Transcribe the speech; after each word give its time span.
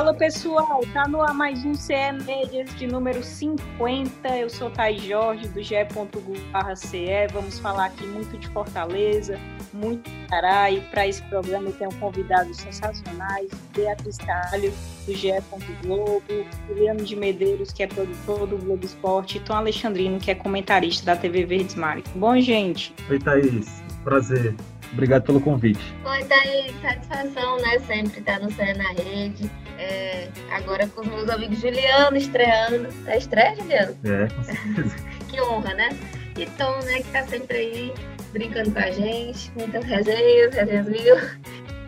Fala 0.00 0.14
pessoal, 0.14 0.80
tá 0.94 1.06
no 1.06 1.20
ar 1.20 1.34
mais 1.34 1.62
um 1.62 1.74
CE 1.74 1.92
Medias 2.24 2.74
de 2.76 2.86
número 2.86 3.22
50. 3.22 4.34
Eu 4.34 4.48
sou 4.48 4.70
Thais 4.70 5.02
Jorge 5.02 5.46
do 5.48 5.62
ge.gu.ce. 5.62 7.26
Vamos 7.34 7.58
falar 7.58 7.84
aqui 7.84 8.06
muito 8.06 8.38
de 8.38 8.48
Fortaleza, 8.48 9.38
muito 9.74 10.08
de 10.08 10.80
para 10.90 11.06
esse 11.06 11.20
programa 11.24 11.68
eu 11.68 11.72
tenho 11.74 11.94
convidados 11.96 12.56
sensacionais: 12.56 13.50
Beatriz 13.76 14.16
Calho, 14.16 14.72
do 15.04 15.12
GE. 15.12 15.34
Globo, 15.82 16.24
Juliano 16.66 17.04
de 17.04 17.14
Medeiros, 17.14 17.70
que 17.70 17.82
é 17.82 17.86
produtor 17.86 18.46
do 18.46 18.56
Globo 18.56 18.82
Esporte, 18.82 19.36
e 19.36 19.40
Tom 19.40 19.52
Alexandrino, 19.52 20.18
que 20.18 20.30
é 20.30 20.34
comentarista 20.34 21.04
da 21.04 21.14
TV 21.14 21.44
Verdes 21.44 21.74
Mari. 21.74 22.04
Bom, 22.14 22.40
gente? 22.40 22.94
Oi, 23.10 23.18
Thaís. 23.18 23.82
Prazer. 24.02 24.54
Obrigado 24.92 25.22
pelo 25.22 25.40
convite. 25.40 25.80
Oi, 26.04 26.24
Thaís. 26.24 26.74
Satisfação, 26.80 27.56
né? 27.58 27.78
Sempre 27.86 28.20
estar 28.20 28.40
no 28.40 28.50
CE 28.50 28.74
na 28.74 28.90
Rede. 28.92 29.50
É, 29.78 30.28
agora 30.50 30.86
com 30.88 31.00
os 31.00 31.06
meus 31.06 31.28
amigos 31.28 31.60
Juliano 31.60 32.16
estreando. 32.16 32.88
É 33.06 33.18
estreia, 33.18 33.56
Juliano? 33.56 33.96
É, 34.04 34.26
com 34.34 34.42
certeza. 34.42 34.96
que 35.30 35.40
honra, 35.40 35.74
né? 35.74 35.88
E 36.36 36.46
Tom, 36.46 36.78
né, 36.84 37.02
que 37.02 37.12
tá 37.12 37.26
sempre 37.26 37.56
aí 37.56 37.94
brincando 38.32 38.70
com 38.70 38.78
a 38.78 38.90
gente, 38.90 39.50
muitas 39.56 39.84
resenhas, 39.84 40.54
resenhas 40.54 40.86
mil. 40.86 41.16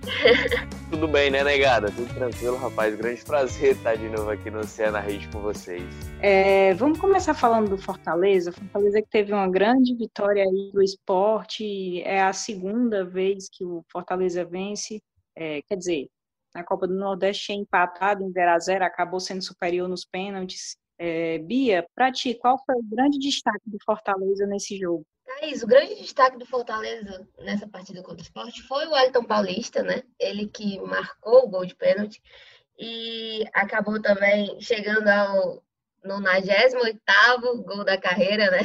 Tudo 0.90 1.08
bem, 1.08 1.30
né, 1.30 1.42
negada? 1.42 1.90
Tudo 1.90 2.12
tranquilo, 2.14 2.56
rapaz. 2.56 2.94
Grande 2.94 3.24
prazer 3.24 3.76
estar 3.76 3.96
de 3.96 4.08
novo 4.08 4.30
aqui 4.30 4.50
no 4.50 4.60
na 4.90 5.00
Rede 5.00 5.28
com 5.28 5.40
vocês. 5.40 5.82
É, 6.20 6.74
vamos 6.74 6.98
começar 6.98 7.34
falando 7.34 7.70
do 7.70 7.78
Fortaleza. 7.78 8.52
Fortaleza 8.52 9.00
que 9.00 9.08
teve 9.08 9.32
uma 9.32 9.48
grande 9.48 9.94
vitória 9.94 10.42
aí 10.42 10.70
do 10.72 10.82
esporte. 10.82 12.02
É 12.02 12.20
a 12.22 12.32
segunda 12.32 13.04
vez 13.04 13.48
que 13.50 13.64
o 13.64 13.84
Fortaleza 13.90 14.44
vence. 14.44 15.00
É, 15.36 15.62
quer 15.62 15.76
dizer, 15.76 16.08
na 16.54 16.62
Copa 16.62 16.86
do 16.86 16.94
Nordeste 16.94 17.46
tinha 17.46 17.58
empatado 17.58 18.22
em 18.22 18.30
0 18.30 18.50
a 18.50 18.58
0 18.58 18.84
acabou 18.84 19.20
sendo 19.20 19.42
superior 19.42 19.88
nos 19.88 20.04
pênaltis. 20.04 20.76
É, 20.98 21.38
Bia, 21.38 21.84
para 21.94 22.12
ti, 22.12 22.34
qual 22.34 22.62
foi 22.64 22.76
o 22.76 22.82
grande 22.82 23.18
destaque 23.18 23.62
do 23.66 23.78
Fortaleza 23.84 24.46
nesse 24.46 24.78
jogo? 24.78 25.04
Thaís, 25.42 25.60
o 25.60 25.66
grande 25.66 25.96
destaque 25.96 26.38
do 26.38 26.46
Fortaleza 26.46 27.28
nessa 27.40 27.66
partida 27.66 28.00
contra 28.00 28.20
o 28.20 28.22
esporte 28.22 28.62
foi 28.62 28.86
o 28.86 28.96
Elton 28.96 29.24
Paulista, 29.24 29.82
né? 29.82 30.04
Ele 30.16 30.46
que 30.46 30.80
marcou 30.80 31.44
o 31.44 31.48
gol 31.48 31.66
de 31.66 31.74
pênalti 31.74 32.22
e 32.78 33.44
acabou 33.52 34.00
também 34.00 34.60
chegando 34.60 35.08
ao 35.08 35.60
98 36.04 37.02
gol 37.64 37.84
da 37.84 37.98
carreira, 37.98 38.52
né? 38.52 38.60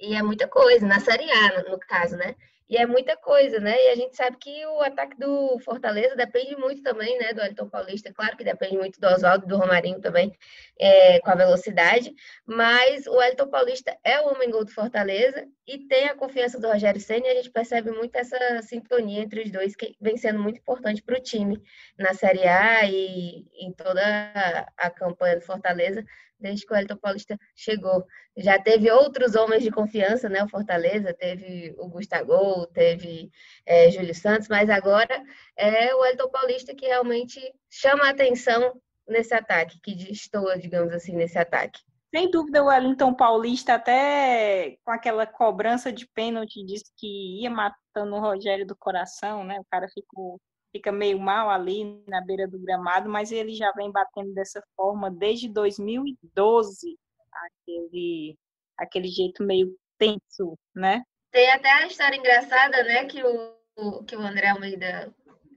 E 0.00 0.14
é 0.14 0.22
muita 0.22 0.48
coisa, 0.48 0.86
na 0.86 0.98
Série 0.98 1.30
A, 1.30 1.64
no 1.64 1.78
caso, 1.78 2.16
né? 2.16 2.34
E 2.68 2.76
é 2.76 2.86
muita 2.86 3.16
coisa, 3.16 3.58
né? 3.58 3.74
E 3.86 3.88
a 3.88 3.94
gente 3.94 4.14
sabe 4.14 4.36
que 4.36 4.66
o 4.66 4.82
ataque 4.82 5.18
do 5.18 5.58
Fortaleza 5.60 6.14
depende 6.14 6.54
muito 6.56 6.82
também, 6.82 7.18
né, 7.18 7.32
do 7.32 7.40
Elton 7.40 7.68
Paulista. 7.68 8.12
Claro 8.12 8.36
que 8.36 8.44
depende 8.44 8.76
muito 8.76 9.00
do 9.00 9.06
Oswaldo 9.06 9.46
do 9.46 9.56
Romarinho 9.56 10.00
também, 10.00 10.36
é, 10.78 11.18
com 11.20 11.30
a 11.30 11.34
velocidade. 11.34 12.14
Mas 12.46 13.06
o 13.06 13.22
Elton 13.22 13.48
Paulista 13.48 13.96
é 14.04 14.20
o 14.20 14.28
homem 14.28 14.50
gol 14.50 14.66
do 14.66 14.70
Fortaleza 14.70 15.46
e 15.66 15.78
tem 15.86 16.08
a 16.08 16.14
confiança 16.14 16.60
do 16.60 16.68
Rogério 16.68 17.00
Senna 17.00 17.26
e 17.26 17.30
a 17.30 17.34
gente 17.36 17.50
percebe 17.50 17.90
muito 17.90 18.14
essa 18.16 18.60
sintonia 18.62 19.22
entre 19.22 19.42
os 19.42 19.50
dois, 19.50 19.74
que 19.74 19.96
vem 19.98 20.18
sendo 20.18 20.38
muito 20.38 20.58
importante 20.58 21.02
para 21.02 21.18
o 21.18 21.22
time 21.22 21.62
na 21.98 22.12
Série 22.12 22.46
A 22.46 22.84
e 22.84 23.46
em 23.54 23.72
toda 23.72 24.66
a 24.76 24.90
campanha 24.90 25.36
do 25.36 25.44
Fortaleza, 25.44 26.04
desde 26.38 26.66
que 26.66 26.72
o 26.72 26.76
Elton 26.76 26.96
Paulista 26.96 27.38
chegou. 27.54 28.04
Já 28.36 28.58
teve 28.58 28.90
outros 28.90 29.34
homens 29.34 29.62
de 29.62 29.70
confiança, 29.70 30.28
né? 30.28 30.42
O 30.42 30.48
Fortaleza 30.48 31.14
teve 31.14 31.74
o 31.78 31.88
Gustavo, 31.88 32.66
teve 32.68 33.30
é, 33.66 33.90
Júlio 33.90 34.14
Santos, 34.14 34.48
mas 34.48 34.70
agora 34.70 35.22
é 35.56 35.94
o 35.94 36.04
Elton 36.04 36.30
Paulista 36.30 36.74
que 36.74 36.86
realmente 36.86 37.40
chama 37.70 38.06
a 38.06 38.10
atenção 38.10 38.80
nesse 39.06 39.34
ataque, 39.34 39.80
que 39.80 39.94
destoa, 39.94 40.58
digamos 40.58 40.92
assim, 40.92 41.16
nesse 41.16 41.38
ataque. 41.38 41.80
Sem 42.14 42.30
dúvida, 42.30 42.62
o 42.62 42.68
Wellington 42.68 43.14
Paulista, 43.14 43.74
até 43.74 44.78
com 44.82 44.90
aquela 44.90 45.26
cobrança 45.26 45.92
de 45.92 46.06
pênalti, 46.06 46.64
disse 46.64 46.90
que 46.96 47.42
ia 47.42 47.50
matando 47.50 48.14
o 48.16 48.20
Rogério 48.20 48.66
do 48.66 48.74
coração, 48.74 49.44
né? 49.44 49.60
O 49.60 49.64
cara 49.70 49.86
ficou 49.88 50.40
fica 50.72 50.92
meio 50.92 51.18
mal 51.18 51.50
ali 51.50 52.02
na 52.06 52.20
beira 52.20 52.46
do 52.46 52.58
gramado, 52.58 53.08
mas 53.08 53.32
ele 53.32 53.54
já 53.54 53.72
vem 53.72 53.90
batendo 53.90 54.32
dessa 54.34 54.62
forma 54.76 55.10
desde 55.10 55.48
2012, 55.48 56.98
aquele, 57.32 58.38
aquele 58.76 59.08
jeito 59.08 59.42
meio 59.42 59.74
tenso, 59.96 60.58
né? 60.74 61.02
Tem 61.30 61.50
até 61.50 61.70
a 61.70 61.86
história 61.86 62.16
engraçada, 62.16 62.82
né, 62.84 63.04
que 63.04 63.22
o, 63.22 64.02
que 64.04 64.16
o 64.16 64.20
André 64.20 64.48
Almeida 64.48 65.14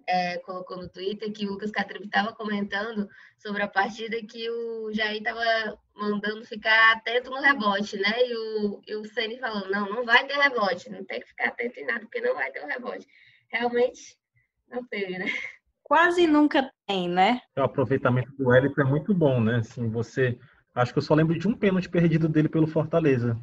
é, 0.08 0.38
colocou 0.40 0.78
no 0.78 0.90
Twitter, 0.90 1.32
que 1.32 1.46
o 1.46 1.52
Lucas 1.52 1.72
Catribe 1.72 2.06
estava 2.06 2.34
comentando 2.34 3.08
sobre 3.38 3.62
a 3.64 3.68
partida 3.68 4.22
que 4.22 4.50
o 4.50 4.92
Jair 4.94 5.18
estava 5.18 5.80
mandando 5.96 6.46
ficar 6.46 6.94
atento 6.94 7.30
no 7.30 7.42
rebote, 7.42 7.98
né? 7.98 8.28
E 8.28 8.36
o, 8.36 8.82
e 8.86 8.96
o 8.96 9.06
Ceni 9.06 9.40
falando, 9.40 9.70
não, 9.70 9.90
não 9.90 10.04
vai 10.04 10.26
ter 10.28 10.38
rebote, 10.38 10.90
não 10.90 11.06
tem 11.06 11.22
que 11.22 11.28
ficar 11.28 11.50
atento 11.50 11.80
em 11.80 11.86
nada, 11.86 12.02
porque 12.02 12.22
não 12.22 12.34
vai 12.34 12.52
ter 12.52 12.64
um 12.64 12.68
rebote. 12.68 13.08
Realmente 13.50 14.18
não 14.72 14.84
teve, 14.86 15.20
né? 15.20 15.26
Quase 15.84 16.26
nunca 16.26 16.72
tem, 16.88 17.10
né? 17.10 17.42
O 17.58 17.62
aproveitamento 17.62 18.32
do 18.38 18.48
Wellington 18.48 18.82
é 18.82 18.86
muito 18.86 19.14
bom, 19.14 19.42
né? 19.42 19.58
Assim, 19.58 19.90
você. 19.90 20.40
Acho 20.74 20.94
que 20.94 21.00
eu 21.00 21.04
só 21.04 21.14
lembro 21.14 21.38
de 21.38 21.48
um 21.50 21.54
pênalti 21.54 21.90
perdido 21.90 22.30
dele 22.30 22.48
pelo 22.48 22.66
Fortaleza. 22.66 23.38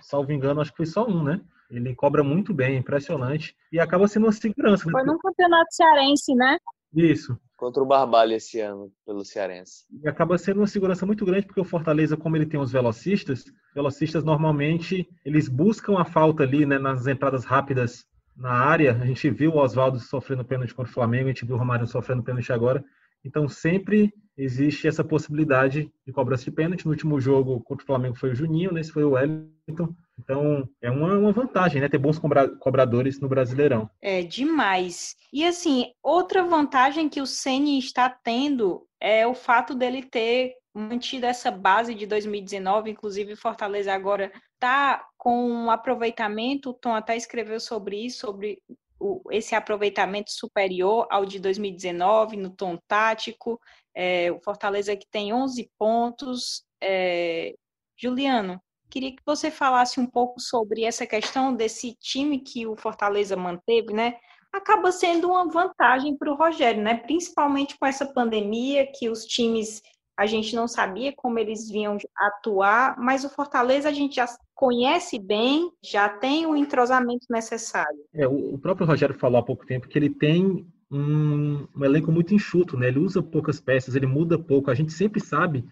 Salvo 0.00 0.32
engano, 0.32 0.60
acho 0.60 0.70
que 0.70 0.78
foi 0.78 0.86
só 0.86 1.06
um, 1.06 1.22
né? 1.22 1.40
Ele 1.70 1.94
cobra 1.94 2.24
muito 2.24 2.54
bem, 2.54 2.78
impressionante. 2.78 3.54
E 3.70 3.78
acaba 3.78 4.08
sendo 4.08 4.24
uma 4.24 4.32
segurança. 4.32 4.86
Né? 4.86 4.92
Foi 4.92 5.04
no 5.04 5.18
campeonato 5.18 5.74
cearense, 5.74 6.34
né? 6.34 6.56
Isso. 6.94 7.38
Contra 7.56 7.82
o 7.82 7.86
Barbalho 7.86 8.32
esse 8.32 8.60
ano, 8.60 8.90
pelo 9.04 9.24
Cearense. 9.24 9.84
E 10.02 10.08
acaba 10.08 10.38
sendo 10.38 10.60
uma 10.60 10.66
segurança 10.66 11.04
muito 11.04 11.24
grande, 11.24 11.46
porque 11.46 11.60
o 11.60 11.64
Fortaleza, 11.64 12.16
como 12.16 12.36
ele 12.36 12.46
tem 12.46 12.60
os 12.60 12.70
velocistas, 12.70 13.44
velocistas 13.74 14.24
normalmente 14.24 15.08
eles 15.24 15.48
buscam 15.48 15.98
a 15.98 16.04
falta 16.04 16.42
ali, 16.42 16.64
né, 16.66 16.78
nas 16.78 17.06
entradas 17.06 17.44
rápidas 17.44 18.06
na 18.36 18.50
área. 18.50 18.92
A 19.00 19.06
gente 19.06 19.30
viu 19.30 19.52
o 19.52 19.58
Oswaldo 19.58 19.98
sofrendo 19.98 20.44
pênalti 20.44 20.74
contra 20.74 20.90
o 20.90 20.94
Flamengo, 20.94 21.24
a 21.24 21.32
gente 21.32 21.44
viu 21.44 21.56
o 21.56 21.58
Romário 21.58 21.86
sofrendo 21.86 22.22
pênalti 22.22 22.52
agora. 22.52 22.84
Então 23.24 23.48
sempre 23.48 24.12
existe 24.36 24.86
essa 24.86 25.02
possibilidade 25.02 25.90
de 26.06 26.12
cobrança 26.12 26.44
de 26.44 26.50
pênalti. 26.50 26.84
No 26.84 26.92
último 26.92 27.20
jogo 27.20 27.60
contra 27.60 27.82
o 27.82 27.86
Flamengo 27.86 28.16
foi 28.16 28.30
o 28.30 28.34
Juninho, 28.34 28.72
nesse 28.72 28.92
foi 28.92 29.02
o 29.02 29.12
Wellington. 29.12 29.94
Então 30.18 30.68
é 30.80 30.90
uma, 30.90 31.18
uma 31.18 31.32
vantagem, 31.32 31.80
né? 31.80 31.88
Ter 31.88 31.98
bons 31.98 32.20
cobradores 32.60 33.18
no 33.20 33.28
Brasileirão. 33.28 33.90
É 34.00 34.22
demais. 34.22 35.16
E 35.32 35.44
assim, 35.44 35.86
outra 36.02 36.44
vantagem 36.44 37.08
que 37.08 37.20
o 37.20 37.26
Ceni 37.26 37.78
está 37.78 38.08
tendo 38.08 38.86
é 39.00 39.26
o 39.26 39.34
fato 39.34 39.74
dele 39.74 40.02
ter 40.02 40.54
mantido 40.74 41.24
essa 41.24 41.50
base 41.50 41.94
de 41.94 42.06
2019, 42.06 42.90
inclusive 42.90 43.34
Fortaleza 43.34 43.92
agora 43.92 44.30
está 44.56 45.06
com 45.16 45.48
um 45.48 45.70
aproveitamento, 45.70 46.70
o 46.70 46.74
Tom 46.74 46.94
até 46.94 47.16
escreveu 47.16 47.60
sobre 47.60 48.04
isso, 48.04 48.20
sobre 48.20 48.62
o, 48.98 49.22
esse 49.30 49.54
aproveitamento 49.54 50.32
superior 50.32 51.06
ao 51.10 51.24
de 51.24 51.38
2019 51.38 52.36
no 52.36 52.50
tom 52.50 52.78
tático, 52.88 53.60
é, 53.94 54.30
o 54.32 54.40
Fortaleza 54.40 54.96
que 54.96 55.06
tem 55.10 55.32
11 55.32 55.70
pontos. 55.78 56.64
É, 56.82 57.54
Juliano, 57.96 58.60
queria 58.90 59.14
que 59.14 59.22
você 59.24 59.50
falasse 59.50 60.00
um 60.00 60.06
pouco 60.06 60.40
sobre 60.40 60.84
essa 60.84 61.06
questão 61.06 61.54
desse 61.54 61.94
time 62.00 62.40
que 62.40 62.66
o 62.66 62.76
Fortaleza 62.76 63.36
manteve, 63.36 63.92
né? 63.92 64.18
Acaba 64.52 64.90
sendo 64.90 65.28
uma 65.28 65.48
vantagem 65.50 66.16
para 66.16 66.32
o 66.32 66.36
Rogério, 66.36 66.82
né? 66.82 66.96
Principalmente 66.96 67.78
com 67.78 67.86
essa 67.86 68.06
pandemia 68.06 68.90
que 68.90 69.08
os 69.08 69.24
times 69.24 69.82
a 70.18 70.24
gente 70.24 70.56
não 70.56 70.66
sabia 70.66 71.12
como 71.14 71.38
eles 71.38 71.68
vinham 71.68 71.98
atuar, 72.16 72.98
mas 72.98 73.22
o 73.22 73.28
Fortaleza 73.28 73.90
a 73.90 73.92
gente 73.92 74.16
já 74.16 74.26
conhece 74.56 75.18
bem, 75.18 75.70
já 75.84 76.08
tem 76.08 76.46
o 76.46 76.56
entrosamento 76.56 77.26
necessário. 77.28 77.98
É, 78.14 78.26
o 78.26 78.58
próprio 78.58 78.86
Rogério 78.86 79.14
falou 79.14 79.38
há 79.38 79.42
pouco 79.42 79.66
tempo 79.66 79.86
que 79.86 79.98
ele 79.98 80.08
tem 80.08 80.66
um, 80.90 81.68
um, 81.76 81.84
elenco 81.84 82.10
muito 82.10 82.34
enxuto, 82.34 82.74
né? 82.74 82.88
Ele 82.88 82.98
usa 82.98 83.22
poucas 83.22 83.60
peças, 83.60 83.94
ele 83.94 84.06
muda 84.06 84.38
pouco. 84.38 84.70
A 84.70 84.74
gente 84.74 84.94
sempre 84.94 85.20
sabe 85.20 85.62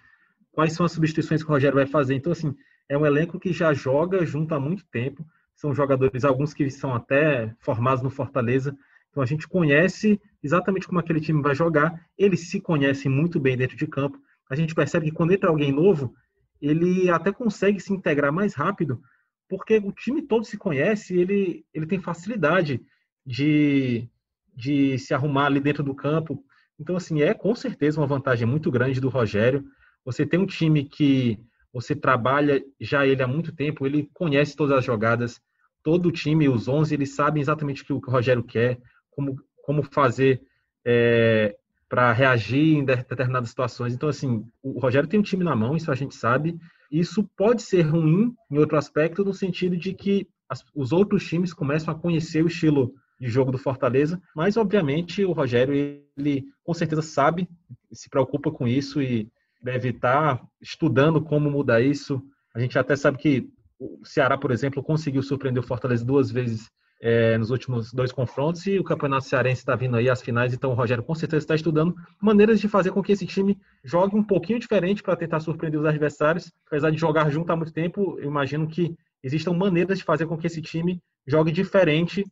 quais 0.52 0.74
são 0.74 0.84
as 0.84 0.92
substituições 0.92 1.42
que 1.42 1.48
o 1.48 1.52
Rogério 1.52 1.76
vai 1.76 1.86
fazer. 1.86 2.14
Então, 2.14 2.30
assim, 2.30 2.54
é 2.86 2.96
um 2.96 3.06
elenco 3.06 3.40
que 3.40 3.54
já 3.54 3.72
joga 3.72 4.24
junto 4.26 4.54
há 4.54 4.60
muito 4.60 4.84
tempo. 4.92 5.24
São 5.56 5.74
jogadores, 5.74 6.22
alguns 6.22 6.52
que 6.52 6.70
são 6.70 6.94
até 6.94 7.54
formados 7.60 8.02
no 8.02 8.10
Fortaleza. 8.10 8.76
Então, 9.10 9.22
a 9.22 9.26
gente 9.26 9.48
conhece 9.48 10.20
exatamente 10.42 10.86
como 10.86 11.00
aquele 11.00 11.22
time 11.22 11.40
vai 11.40 11.54
jogar. 11.54 12.06
Eles 12.18 12.50
se 12.50 12.60
conhecem 12.60 13.10
muito 13.10 13.40
bem 13.40 13.56
dentro 13.56 13.78
de 13.78 13.86
campo 13.86 14.18
a 14.48 14.54
gente 14.54 14.74
percebe 14.74 15.06
que 15.06 15.12
quando 15.12 15.32
entra 15.32 15.48
alguém 15.48 15.72
novo, 15.72 16.14
ele 16.60 17.10
até 17.10 17.32
consegue 17.32 17.80
se 17.80 17.92
integrar 17.92 18.32
mais 18.32 18.54
rápido, 18.54 19.00
porque 19.48 19.76
o 19.78 19.92
time 19.92 20.22
todo 20.22 20.44
se 20.44 20.56
conhece, 20.56 21.18
ele, 21.18 21.64
ele 21.72 21.86
tem 21.86 22.00
facilidade 22.00 22.80
de, 23.24 24.08
de 24.54 24.98
se 24.98 25.14
arrumar 25.14 25.46
ali 25.46 25.60
dentro 25.60 25.82
do 25.82 25.94
campo. 25.94 26.44
Então, 26.78 26.96
assim, 26.96 27.22
é 27.22 27.34
com 27.34 27.54
certeza 27.54 28.00
uma 28.00 28.06
vantagem 28.06 28.46
muito 28.46 28.70
grande 28.70 29.00
do 29.00 29.08
Rogério. 29.08 29.64
Você 30.04 30.26
tem 30.26 30.40
um 30.40 30.46
time 30.46 30.84
que 30.84 31.38
você 31.72 31.94
trabalha 31.94 32.64
já 32.80 33.06
ele 33.06 33.22
há 33.22 33.26
muito 33.26 33.54
tempo, 33.54 33.84
ele 33.84 34.08
conhece 34.14 34.56
todas 34.56 34.78
as 34.78 34.84
jogadas, 34.84 35.40
todo 35.82 36.06
o 36.06 36.12
time, 36.12 36.48
os 36.48 36.68
11, 36.68 36.94
eles 36.94 37.14
sabem 37.14 37.40
exatamente 37.40 37.82
o 37.82 38.00
que 38.00 38.08
o 38.08 38.12
Rogério 38.12 38.42
quer, 38.42 38.80
como, 39.10 39.36
como 39.62 39.82
fazer 39.82 40.40
é, 40.84 41.56
para 41.94 42.12
reagir 42.12 42.76
em 42.76 42.84
determinadas 42.84 43.50
situações. 43.50 43.94
Então, 43.94 44.08
assim, 44.08 44.44
o 44.60 44.80
Rogério 44.80 45.08
tem 45.08 45.20
um 45.20 45.22
time 45.22 45.44
na 45.44 45.54
mão, 45.54 45.76
isso 45.76 45.92
a 45.92 45.94
gente 45.94 46.16
sabe. 46.16 46.58
Isso 46.90 47.22
pode 47.36 47.62
ser 47.62 47.82
ruim 47.82 48.34
em 48.50 48.58
outro 48.58 48.76
aspecto, 48.76 49.24
no 49.24 49.32
sentido 49.32 49.76
de 49.76 49.94
que 49.94 50.26
as, 50.48 50.64
os 50.74 50.90
outros 50.90 51.24
times 51.24 51.54
começam 51.54 51.94
a 51.94 51.96
conhecer 51.96 52.42
o 52.42 52.48
estilo 52.48 52.92
de 53.20 53.28
jogo 53.28 53.52
do 53.52 53.58
Fortaleza, 53.58 54.20
mas 54.34 54.56
obviamente 54.56 55.24
o 55.24 55.30
Rogério 55.30 55.72
ele 56.16 56.44
com 56.64 56.74
certeza 56.74 57.00
sabe, 57.00 57.48
se 57.92 58.10
preocupa 58.10 58.50
com 58.50 58.66
isso 58.66 59.00
e 59.00 59.30
deve 59.62 59.90
estar 59.90 60.44
estudando 60.60 61.22
como 61.22 61.48
mudar 61.48 61.80
isso. 61.80 62.20
A 62.52 62.58
gente 62.58 62.76
até 62.76 62.96
sabe 62.96 63.18
que 63.18 63.48
o 63.78 64.04
Ceará, 64.04 64.36
por 64.36 64.50
exemplo, 64.50 64.82
conseguiu 64.82 65.22
surpreender 65.22 65.62
o 65.62 65.66
Fortaleza 65.66 66.04
duas 66.04 66.28
vezes 66.28 66.68
é, 67.04 67.36
nos 67.36 67.50
últimos 67.50 67.92
dois 67.92 68.10
confrontos 68.10 68.66
e 68.66 68.78
o 68.78 68.82
Campeonato 68.82 69.26
Cearense 69.26 69.60
está 69.60 69.76
vindo 69.76 69.94
aí 69.94 70.08
às 70.08 70.22
finais, 70.22 70.54
então 70.54 70.70
o 70.70 70.74
Rogério 70.74 71.04
com 71.04 71.14
certeza 71.14 71.44
está 71.44 71.54
estudando 71.54 71.94
maneiras 72.18 72.58
de 72.58 72.66
fazer 72.66 72.92
com 72.92 73.02
que 73.02 73.12
esse 73.12 73.26
time 73.26 73.60
jogue 73.84 74.16
um 74.16 74.24
pouquinho 74.24 74.58
diferente 74.58 75.02
para 75.02 75.14
tentar 75.14 75.40
surpreender 75.40 75.78
os 75.78 75.84
adversários. 75.84 76.50
Apesar 76.66 76.90
de 76.90 76.96
jogar 76.96 77.28
junto 77.28 77.52
há 77.52 77.56
muito 77.56 77.74
tempo, 77.74 78.18
eu 78.18 78.24
imagino 78.24 78.66
que 78.66 78.96
existam 79.22 79.52
maneiras 79.52 79.98
de 79.98 80.04
fazer 80.04 80.26
com 80.26 80.38
que 80.38 80.46
esse 80.46 80.62
time 80.62 80.98
jogue 81.26 81.52
diferente 81.52 82.24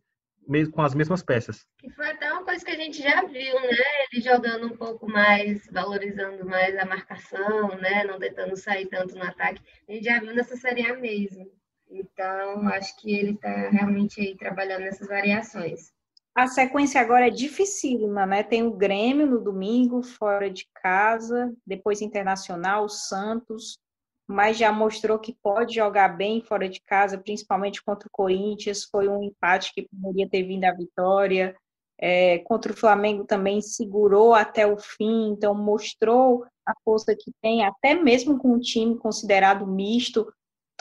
mesmo 0.48 0.72
com 0.72 0.80
as 0.80 0.94
mesmas 0.94 1.22
peças. 1.22 1.66
Que 1.78 1.90
foi 1.90 2.10
até 2.10 2.32
uma 2.32 2.42
coisa 2.42 2.64
que 2.64 2.70
a 2.70 2.76
gente 2.76 3.00
já 3.00 3.22
viu, 3.24 3.54
né? 3.60 3.76
Ele 4.10 4.22
jogando 4.22 4.66
um 4.66 4.76
pouco 4.76 5.06
mais, 5.06 5.68
valorizando 5.70 6.46
mais 6.46 6.76
a 6.78 6.86
marcação, 6.86 7.68
né? 7.76 8.04
Não 8.04 8.18
tentando 8.18 8.56
sair 8.56 8.86
tanto 8.86 9.14
no 9.14 9.22
ataque. 9.22 9.62
A 9.86 9.92
gente 9.92 10.04
já 10.04 10.18
viu 10.18 10.34
nessa 10.34 10.56
Série 10.56 10.84
A 10.90 10.96
mesmo. 10.96 11.48
Então, 11.92 12.68
acho 12.68 12.96
que 12.96 13.14
ele 13.14 13.32
está 13.32 13.68
realmente 13.68 14.20
aí 14.20 14.36
trabalhando 14.36 14.82
nessas 14.82 15.06
variações. 15.06 15.92
A 16.34 16.46
sequência 16.46 16.98
agora 16.98 17.26
é 17.26 17.30
dificílima, 17.30 18.24
né? 18.24 18.42
Tem 18.42 18.62
o 18.62 18.72
Grêmio 18.72 19.26
no 19.26 19.38
domingo, 19.38 20.02
fora 20.02 20.50
de 20.50 20.66
casa, 20.74 21.52
depois 21.66 22.00
Internacional, 22.00 22.88
Santos, 22.88 23.78
mas 24.26 24.56
já 24.56 24.72
mostrou 24.72 25.18
que 25.18 25.36
pode 25.42 25.74
jogar 25.74 26.08
bem 26.08 26.40
fora 26.40 26.70
de 26.70 26.80
casa, 26.80 27.18
principalmente 27.18 27.84
contra 27.84 28.08
o 28.08 28.10
Corinthians. 28.10 28.84
Foi 28.84 29.08
um 29.08 29.22
empate 29.22 29.74
que 29.74 29.86
poderia 29.86 30.28
ter 30.28 30.42
vindo 30.44 30.64
a 30.64 30.72
vitória. 30.72 31.54
É, 31.98 32.38
contra 32.38 32.72
o 32.72 32.76
Flamengo 32.76 33.24
também 33.24 33.60
segurou 33.60 34.34
até 34.34 34.66
o 34.66 34.78
fim, 34.78 35.30
então 35.32 35.54
mostrou 35.54 36.46
a 36.66 36.72
força 36.82 37.14
que 37.14 37.30
tem, 37.42 37.64
até 37.64 37.94
mesmo 37.94 38.38
com 38.38 38.54
um 38.54 38.58
time 38.58 38.96
considerado 38.96 39.66
misto. 39.66 40.32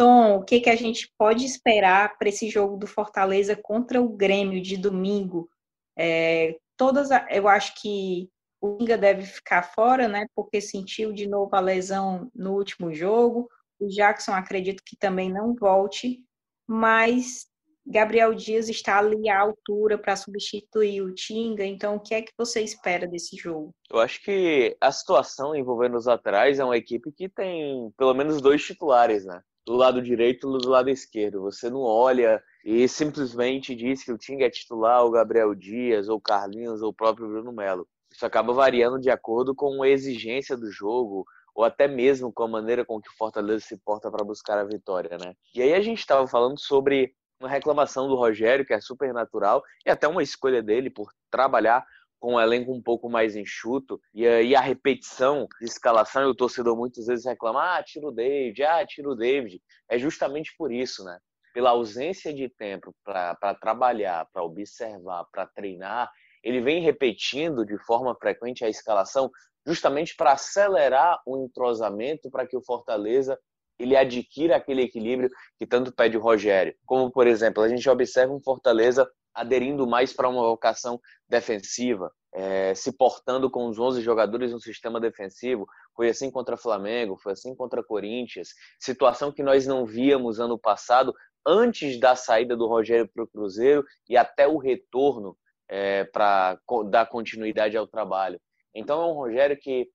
Tom, 0.01 0.37
o 0.37 0.43
que, 0.43 0.59
que 0.59 0.69
a 0.71 0.75
gente 0.75 1.13
pode 1.15 1.45
esperar 1.45 2.17
para 2.17 2.27
esse 2.27 2.49
jogo 2.49 2.75
do 2.75 2.87
Fortaleza 2.87 3.55
contra 3.55 4.01
o 4.01 4.09
Grêmio 4.09 4.59
de 4.59 4.75
domingo? 4.75 5.47
É, 5.95 6.57
todas, 6.75 7.09
eu 7.29 7.47
acho 7.47 7.79
que 7.79 8.27
o 8.59 8.79
Inga 8.81 8.97
deve 8.97 9.21
ficar 9.21 9.61
fora, 9.61 10.07
né? 10.07 10.25
Porque 10.35 10.59
sentiu 10.59 11.13
de 11.13 11.27
novo 11.27 11.55
a 11.55 11.59
lesão 11.59 12.31
no 12.33 12.53
último 12.55 12.91
jogo. 12.91 13.47
O 13.79 13.87
Jackson 13.87 14.31
acredito 14.31 14.81
que 14.83 14.97
também 14.97 15.31
não 15.31 15.53
volte, 15.53 16.25
mas 16.65 17.45
Gabriel 17.85 18.33
Dias 18.33 18.69
está 18.69 18.97
ali 18.97 19.29
à 19.29 19.39
altura 19.39 19.99
para 19.99 20.15
substituir 20.15 21.03
o 21.03 21.13
Tinga. 21.13 21.63
Então, 21.63 21.97
o 21.97 21.99
que 21.99 22.15
é 22.15 22.23
que 22.23 22.33
você 22.35 22.61
espera 22.61 23.05
desse 23.05 23.37
jogo? 23.37 23.71
Eu 23.87 23.99
acho 23.99 24.19
que 24.23 24.75
a 24.81 24.91
situação 24.91 25.55
envolvendo 25.55 25.95
os 25.95 26.07
laterais 26.07 26.57
é 26.57 26.65
uma 26.65 26.77
equipe 26.77 27.11
que 27.11 27.29
tem 27.29 27.91
pelo 27.95 28.15
menos 28.15 28.41
dois 28.41 28.65
titulares, 28.65 29.25
né? 29.25 29.39
Do 29.65 29.75
lado 29.75 30.01
direito 30.01 30.47
e 30.55 30.61
do 30.61 30.69
lado 30.69 30.89
esquerdo. 30.89 31.41
Você 31.41 31.69
não 31.69 31.81
olha 31.81 32.43
e 32.65 32.87
simplesmente 32.87 33.75
diz 33.75 34.03
que 34.03 34.11
o 34.11 34.17
Tinga 34.17 34.45
é 34.45 34.49
titular, 34.49 35.05
o 35.05 35.11
Gabriel 35.11 35.53
Dias, 35.53 36.09
ou 36.09 36.19
Carlinhos, 36.19 36.81
ou 36.81 36.89
o 36.89 36.93
próprio 36.93 37.27
Bruno 37.27 37.51
Melo. 37.51 37.87
Isso 38.11 38.25
acaba 38.25 38.53
variando 38.53 38.99
de 38.99 39.09
acordo 39.09 39.55
com 39.55 39.81
a 39.81 39.89
exigência 39.89 40.57
do 40.57 40.69
jogo, 40.69 41.25
ou 41.55 41.63
até 41.63 41.87
mesmo 41.87 42.31
com 42.31 42.43
a 42.43 42.47
maneira 42.47 42.85
com 42.85 43.01
que 43.01 43.09
o 43.09 43.17
Fortaleza 43.17 43.65
se 43.65 43.77
porta 43.77 44.11
para 44.11 44.25
buscar 44.25 44.57
a 44.57 44.63
vitória, 44.63 45.17
né? 45.17 45.33
E 45.55 45.61
aí 45.61 45.73
a 45.73 45.81
gente 45.81 45.99
estava 45.99 46.27
falando 46.27 46.59
sobre 46.59 47.13
uma 47.39 47.49
reclamação 47.49 48.07
do 48.07 48.15
Rogério, 48.15 48.65
que 48.65 48.73
é 48.73 48.79
super 48.79 49.13
natural, 49.13 49.63
e 49.85 49.89
até 49.89 50.07
uma 50.07 50.21
escolha 50.21 50.61
dele 50.61 50.89
por 50.89 51.11
trabalhar 51.31 51.85
com 52.21 52.35
um 52.35 52.39
elenco 52.39 52.71
um 52.71 52.81
pouco 52.81 53.09
mais 53.09 53.35
enxuto, 53.35 53.99
e 54.13 54.25
aí 54.27 54.55
a 54.55 54.61
repetição 54.61 55.47
de 55.59 55.65
escalação, 55.65 56.21
e 56.21 56.27
o 56.27 56.35
torcedor 56.35 56.77
muitas 56.77 57.07
vezes 57.07 57.25
reclama, 57.25 57.77
ah, 57.77 57.83
tira 57.83 58.07
o 58.07 58.11
David, 58.11 58.63
ah, 58.63 58.85
tira 58.85 59.09
o 59.09 59.15
David. 59.15 59.59
É 59.89 59.97
justamente 59.97 60.53
por 60.55 60.71
isso, 60.71 61.03
né? 61.03 61.17
Pela 61.51 61.71
ausência 61.71 62.31
de 62.31 62.47
tempo 62.47 62.95
para 63.03 63.55
trabalhar, 63.59 64.27
para 64.31 64.43
observar, 64.43 65.25
para 65.31 65.47
treinar, 65.47 66.09
ele 66.43 66.61
vem 66.61 66.81
repetindo 66.81 67.65
de 67.65 67.77
forma 67.79 68.15
frequente 68.15 68.63
a 68.63 68.69
escalação 68.69 69.29
justamente 69.65 70.15
para 70.15 70.33
acelerar 70.33 71.19
o 71.25 71.43
entrosamento 71.43 72.29
para 72.29 72.47
que 72.47 72.55
o 72.55 72.63
Fortaleza 72.63 73.37
ele 73.79 73.97
adquira 73.97 74.55
aquele 74.55 74.83
equilíbrio 74.83 75.29
que 75.57 75.65
tanto 75.65 75.91
pede 75.91 76.15
o 76.15 76.21
Rogério. 76.21 76.75
Como, 76.85 77.11
por 77.11 77.25
exemplo, 77.25 77.63
a 77.63 77.67
gente 77.67 77.89
observa 77.89 78.31
um 78.31 78.39
Fortaleza 78.39 79.09
aderindo 79.33 79.87
mais 79.87 80.13
para 80.13 80.29
uma 80.29 80.43
vocação 80.43 80.99
defensiva, 81.27 82.11
é, 82.33 82.73
se 82.73 82.95
portando 82.95 83.49
com 83.49 83.67
os 83.67 83.79
11 83.79 84.01
jogadores 84.01 84.51
no 84.51 84.59
sistema 84.59 84.99
defensivo. 84.99 85.65
Foi 85.95 86.09
assim 86.09 86.31
contra 86.31 86.57
Flamengo, 86.57 87.17
foi 87.21 87.33
assim 87.33 87.55
contra 87.55 87.83
Corinthians. 87.83 88.49
Situação 88.79 89.31
que 89.31 89.43
nós 89.43 89.65
não 89.65 89.85
víamos 89.85 90.39
ano 90.39 90.57
passado, 90.57 91.13
antes 91.45 91.99
da 91.99 92.15
saída 92.15 92.55
do 92.55 92.67
Rogério 92.67 93.09
para 93.13 93.23
o 93.23 93.27
Cruzeiro 93.27 93.83
e 94.07 94.15
até 94.15 94.47
o 94.47 94.57
retorno 94.57 95.37
é, 95.69 96.03
para 96.05 96.59
dar 96.89 97.07
continuidade 97.07 97.77
ao 97.77 97.87
trabalho. 97.87 98.39
Então 98.75 99.01
é 99.01 99.05
um 99.05 99.13
Rogério 99.13 99.57
que, 99.57 99.89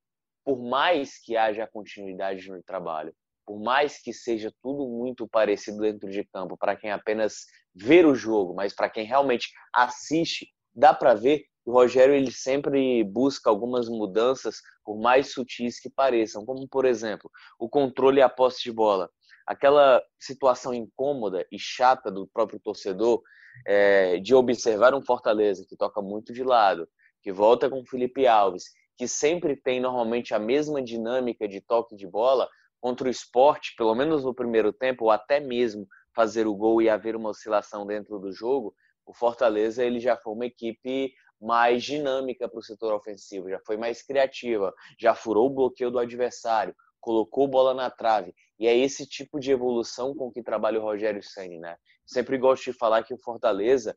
por 0.44 0.62
mais 0.62 1.18
que 1.22 1.36
haja 1.36 1.66
continuidade 1.66 2.48
no 2.50 2.62
trabalho, 2.62 3.14
por 3.46 3.60
mais 3.60 4.02
que 4.02 4.12
seja 4.12 4.52
tudo 4.60 4.88
muito 4.88 5.28
parecido 5.28 5.78
dentro 5.78 6.10
de 6.10 6.24
campo, 6.24 6.56
para 6.56 6.76
quem 6.76 6.90
apenas 6.90 7.44
vê 7.76 8.04
o 8.04 8.14
jogo, 8.14 8.54
mas 8.54 8.74
para 8.74 8.88
quem 8.88 9.04
realmente 9.04 9.50
assiste, 9.72 10.48
dá 10.74 10.94
para 10.94 11.14
ver 11.14 11.44
o 11.64 11.72
Rogério 11.72 12.14
ele 12.14 12.30
sempre 12.30 13.02
busca 13.02 13.50
algumas 13.50 13.88
mudanças, 13.88 14.62
por 14.84 14.96
mais 15.00 15.32
sutis 15.32 15.80
que 15.80 15.90
pareçam, 15.90 16.46
como 16.46 16.66
por 16.68 16.84
exemplo, 16.84 17.28
o 17.58 17.68
controle 17.68 18.20
e 18.20 18.22
a 18.22 18.28
posse 18.28 18.62
de 18.62 18.70
bola. 18.70 19.10
Aquela 19.44 20.00
situação 20.18 20.72
incômoda 20.72 21.44
e 21.50 21.58
chata 21.58 22.10
do 22.10 22.26
próprio 22.28 22.60
torcedor 22.60 23.20
é, 23.66 24.18
de 24.18 24.32
observar 24.32 24.94
um 24.94 25.02
Fortaleza 25.02 25.66
que 25.68 25.76
toca 25.76 26.00
muito 26.00 26.32
de 26.32 26.44
lado, 26.44 26.88
que 27.20 27.32
volta 27.32 27.68
com 27.68 27.80
o 27.80 27.86
Felipe 27.86 28.28
Alves, 28.28 28.66
que 28.96 29.08
sempre 29.08 29.56
tem 29.56 29.80
normalmente 29.80 30.34
a 30.34 30.38
mesma 30.38 30.80
dinâmica 30.80 31.48
de 31.48 31.60
toque 31.60 31.96
de 31.96 32.06
bola, 32.06 32.48
contra 32.80 33.08
o 33.08 33.10
esporte, 33.10 33.74
pelo 33.76 33.94
menos 33.94 34.22
no 34.22 34.32
primeiro 34.32 34.72
tempo, 34.72 35.06
ou 35.06 35.10
até 35.10 35.40
mesmo 35.40 35.88
fazer 36.16 36.46
o 36.46 36.54
gol 36.54 36.80
e 36.80 36.88
haver 36.88 37.14
uma 37.14 37.28
oscilação 37.28 37.86
dentro 37.86 38.18
do 38.18 38.32
jogo, 38.32 38.74
o 39.04 39.12
Fortaleza 39.12 39.84
ele 39.84 40.00
já 40.00 40.16
foi 40.16 40.32
uma 40.32 40.46
equipe 40.46 41.12
mais 41.38 41.84
dinâmica 41.84 42.48
para 42.48 42.58
o 42.58 42.62
setor 42.62 42.94
ofensivo, 42.94 43.50
já 43.50 43.60
foi 43.66 43.76
mais 43.76 44.02
criativa, 44.02 44.72
já 44.98 45.14
furou 45.14 45.46
o 45.46 45.54
bloqueio 45.54 45.90
do 45.90 45.98
adversário, 45.98 46.74
colocou 46.98 47.46
bola 47.46 47.74
na 47.74 47.90
trave. 47.90 48.34
E 48.58 48.66
é 48.66 48.74
esse 48.74 49.06
tipo 49.06 49.38
de 49.38 49.52
evolução 49.52 50.14
com 50.14 50.32
que 50.32 50.42
trabalha 50.42 50.80
o 50.80 50.82
Rogério 50.82 51.22
Ceni, 51.22 51.58
né? 51.58 51.76
Sempre 52.06 52.38
gosto 52.38 52.64
de 52.64 52.72
falar 52.72 53.04
que 53.04 53.12
o 53.12 53.18
Fortaleza 53.18 53.94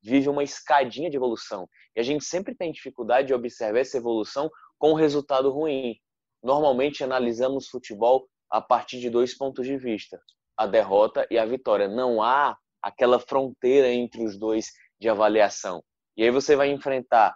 vive 0.00 0.28
uma 0.28 0.44
escadinha 0.44 1.10
de 1.10 1.16
evolução. 1.16 1.68
E 1.96 2.00
a 2.00 2.02
gente 2.04 2.24
sempre 2.24 2.54
tem 2.54 2.70
dificuldade 2.70 3.28
de 3.28 3.34
observar 3.34 3.80
essa 3.80 3.96
evolução 3.96 4.48
com 4.78 4.92
um 4.92 4.94
resultado 4.94 5.50
ruim. 5.50 5.96
Normalmente 6.40 7.02
analisamos 7.02 7.68
futebol 7.68 8.28
a 8.48 8.60
partir 8.60 9.00
de 9.00 9.10
dois 9.10 9.36
pontos 9.36 9.66
de 9.66 9.76
vista: 9.76 10.20
a 10.56 10.66
derrota 10.66 11.26
e 11.30 11.38
a 11.38 11.44
vitória. 11.44 11.88
Não 11.88 12.22
há 12.22 12.56
aquela 12.82 13.18
fronteira 13.18 13.88
entre 13.88 14.24
os 14.24 14.38
dois 14.38 14.72
de 15.00 15.08
avaliação. 15.08 15.82
E 16.16 16.22
aí 16.22 16.30
você 16.30 16.56
vai 16.56 16.70
enfrentar 16.70 17.34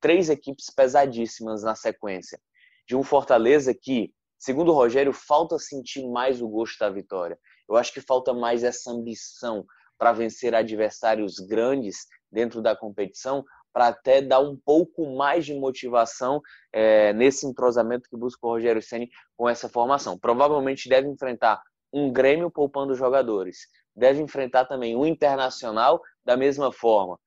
três 0.00 0.28
equipes 0.28 0.66
pesadíssimas 0.74 1.62
na 1.62 1.74
sequência. 1.74 2.40
De 2.86 2.96
um 2.96 3.02
Fortaleza 3.02 3.74
que 3.74 4.12
Segundo 4.42 4.72
o 4.72 4.74
Rogério, 4.74 5.12
falta 5.12 5.56
sentir 5.56 6.04
mais 6.08 6.42
o 6.42 6.48
gosto 6.48 6.76
da 6.80 6.90
vitória. 6.90 7.38
Eu 7.68 7.76
acho 7.76 7.92
que 7.92 8.00
falta 8.00 8.34
mais 8.34 8.64
essa 8.64 8.90
ambição 8.90 9.64
para 9.96 10.10
vencer 10.10 10.52
adversários 10.52 11.36
grandes 11.38 12.08
dentro 12.28 12.60
da 12.60 12.74
competição, 12.74 13.44
para 13.72 13.86
até 13.86 14.20
dar 14.20 14.40
um 14.40 14.56
pouco 14.56 15.14
mais 15.14 15.46
de 15.46 15.54
motivação 15.54 16.42
é, 16.72 17.12
nesse 17.12 17.46
entrosamento 17.46 18.08
que 18.10 18.16
busca 18.16 18.44
o 18.44 18.50
Rogério 18.50 18.82
Ceni 18.82 19.08
com 19.36 19.48
essa 19.48 19.68
formação. 19.68 20.18
Provavelmente 20.18 20.88
deve 20.88 21.06
enfrentar 21.06 21.62
um 21.92 22.12
Grêmio 22.12 22.50
poupando 22.50 22.94
jogadores, 22.94 23.66
deve 23.94 24.22
enfrentar 24.22 24.64
também 24.64 24.96
um 24.96 25.06
Internacional 25.06 26.00
da 26.24 26.36
mesma 26.36 26.72
forma, 26.72 27.18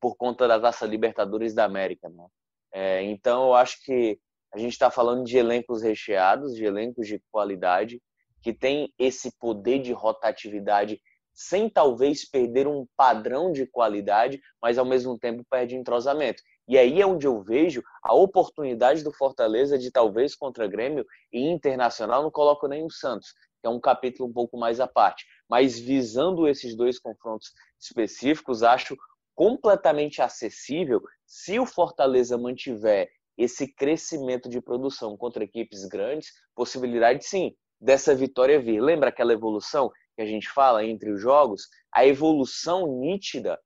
por 0.00 0.16
conta 0.16 0.48
da 0.48 0.58
Taça 0.58 0.86
Libertadores 0.86 1.54
da 1.54 1.64
América. 1.64 2.08
Né? 2.08 2.26
É, 2.72 3.02
então, 3.02 3.46
eu 3.46 3.54
acho 3.54 3.82
que 3.84 4.18
a 4.52 4.58
gente 4.58 4.72
está 4.72 4.90
falando 4.90 5.24
de 5.24 5.36
elencos 5.36 5.82
recheados, 5.82 6.54
de 6.54 6.64
elencos 6.64 7.06
de 7.06 7.20
qualidade, 7.30 8.00
que 8.40 8.52
tem 8.52 8.92
esse 8.98 9.36
poder 9.38 9.80
de 9.80 9.92
rotatividade 9.92 11.00
sem 11.32 11.68
talvez 11.68 12.28
perder 12.28 12.68
um 12.68 12.86
padrão 12.96 13.50
de 13.50 13.66
qualidade, 13.66 14.40
mas 14.62 14.78
ao 14.78 14.84
mesmo 14.84 15.18
tempo 15.18 15.44
perde 15.50 15.74
entrosamento. 15.74 16.40
E 16.68 16.78
aí 16.78 17.00
é 17.00 17.06
onde 17.06 17.26
eu 17.26 17.42
vejo 17.42 17.82
a 18.02 18.14
oportunidade 18.14 19.02
do 19.02 19.12
Fortaleza 19.12 19.76
de 19.76 19.90
talvez 19.90 20.36
contra 20.36 20.68
Grêmio 20.68 21.04
e 21.32 21.40
Internacional, 21.40 22.22
não 22.22 22.30
coloco 22.30 22.68
nem 22.68 22.84
o 22.84 22.90
Santos, 22.90 23.34
que 23.64 23.66
é 23.66 23.70
um 23.70 23.80
capítulo 23.80 24.28
um 24.28 24.32
pouco 24.32 24.58
mais 24.58 24.78
à 24.78 24.86
parte. 24.86 25.24
Mas 25.48 25.78
visando 25.78 26.46
esses 26.46 26.76
dois 26.76 26.98
confrontos 26.98 27.50
específicos, 27.80 28.62
acho 28.62 28.94
completamente 29.34 30.20
acessível 30.20 31.00
se 31.26 31.58
o 31.58 31.64
Fortaleza 31.64 32.36
mantiver 32.36 33.08
esse 33.38 33.66
crescimento 33.66 34.50
de 34.50 34.60
produção 34.60 35.16
contra 35.16 35.44
equipes 35.44 35.86
grandes, 35.86 36.30
possibilidade 36.54 37.24
sim 37.24 37.56
dessa 37.80 38.14
vitória 38.14 38.60
vir. 38.60 38.82
Lembra 38.82 39.08
aquela 39.08 39.32
evolução 39.32 39.90
que 40.14 40.20
a 40.20 40.26
gente 40.26 40.46
fala 40.50 40.84
entre 40.84 41.10
os 41.10 41.22
jogos? 41.22 41.66
A 41.90 42.06
evolução 42.06 43.00
nítida, 43.00 43.58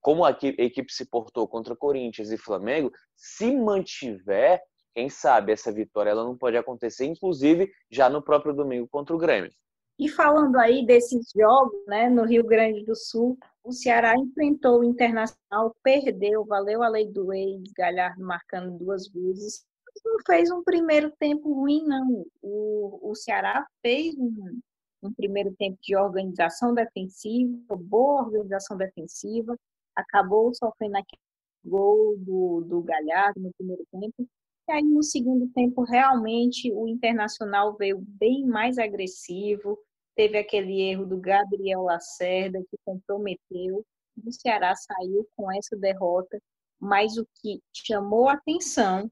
como 0.00 0.24
a 0.24 0.30
equipe 0.30 0.90
se 0.90 1.04
portou 1.04 1.46
contra 1.46 1.76
Corinthians 1.76 2.30
e 2.30 2.38
Flamengo, 2.38 2.90
se 3.14 3.54
mantiver, 3.54 4.62
quem 4.94 5.08
sabe 5.08 5.52
essa 5.52 5.72
vitória 5.72 6.10
ela 6.10 6.24
não 6.24 6.36
pode 6.36 6.56
acontecer, 6.56 7.06
inclusive 7.06 7.70
já 7.90 8.08
no 8.08 8.22
próprio 8.22 8.54
domingo 8.54 8.88
contra 8.88 9.14
o 9.14 9.18
Grêmio. 9.18 9.50
E 9.98 10.08
falando 10.08 10.56
aí 10.56 10.84
desses 10.84 11.30
jogos, 11.36 11.84
né, 11.86 12.08
no 12.08 12.24
Rio 12.24 12.44
Grande 12.44 12.84
do 12.84 12.96
Sul, 12.96 13.38
o 13.62 13.72
Ceará 13.72 14.16
enfrentou 14.16 14.80
o 14.80 14.84
Internacional, 14.84 15.76
perdeu, 15.82 16.44
valeu 16.44 16.82
a 16.82 16.88
lei 16.88 17.08
do 17.08 17.32
ex, 17.32 17.62
Galhardo 17.76 18.24
marcando 18.24 18.76
duas 18.78 19.08
vezes. 19.08 19.64
Não 20.04 20.16
fez 20.26 20.50
um 20.50 20.62
primeiro 20.62 21.12
tempo 21.18 21.52
ruim, 21.52 21.84
não. 21.84 22.24
O, 22.40 23.10
o 23.10 23.14
Ceará 23.14 23.66
fez 23.82 24.16
um, 24.16 24.60
um 25.02 25.12
primeiro 25.12 25.54
tempo 25.56 25.78
de 25.82 25.94
organização 25.94 26.74
defensiva, 26.74 27.76
boa 27.76 28.22
organização 28.22 28.76
defensiva, 28.76 29.56
acabou 29.94 30.52
sofrendo 30.54 30.96
aquele 30.96 31.22
gol 31.64 32.16
do, 32.18 32.62
do 32.62 32.82
Galhardo 32.82 33.40
no 33.40 33.52
primeiro 33.52 33.84
tempo. 33.92 34.28
E 34.68 34.72
aí, 34.72 34.82
no 34.82 35.02
segundo 35.02 35.48
tempo, 35.48 35.82
realmente 35.82 36.72
o 36.72 36.86
Internacional 36.86 37.76
veio 37.76 37.98
bem 38.00 38.46
mais 38.46 38.78
agressivo, 38.78 39.78
teve 40.14 40.38
aquele 40.38 40.80
erro 40.80 41.04
do 41.04 41.18
Gabriel 41.18 41.82
Lacerda 41.82 42.62
que 42.70 42.76
comprometeu. 42.84 43.84
O 44.24 44.32
Ceará 44.32 44.74
saiu 44.74 45.26
com 45.36 45.50
essa 45.52 45.76
derrota, 45.76 46.40
mas 46.78 47.16
o 47.16 47.26
que 47.40 47.60
chamou 47.72 48.28
atenção 48.28 49.10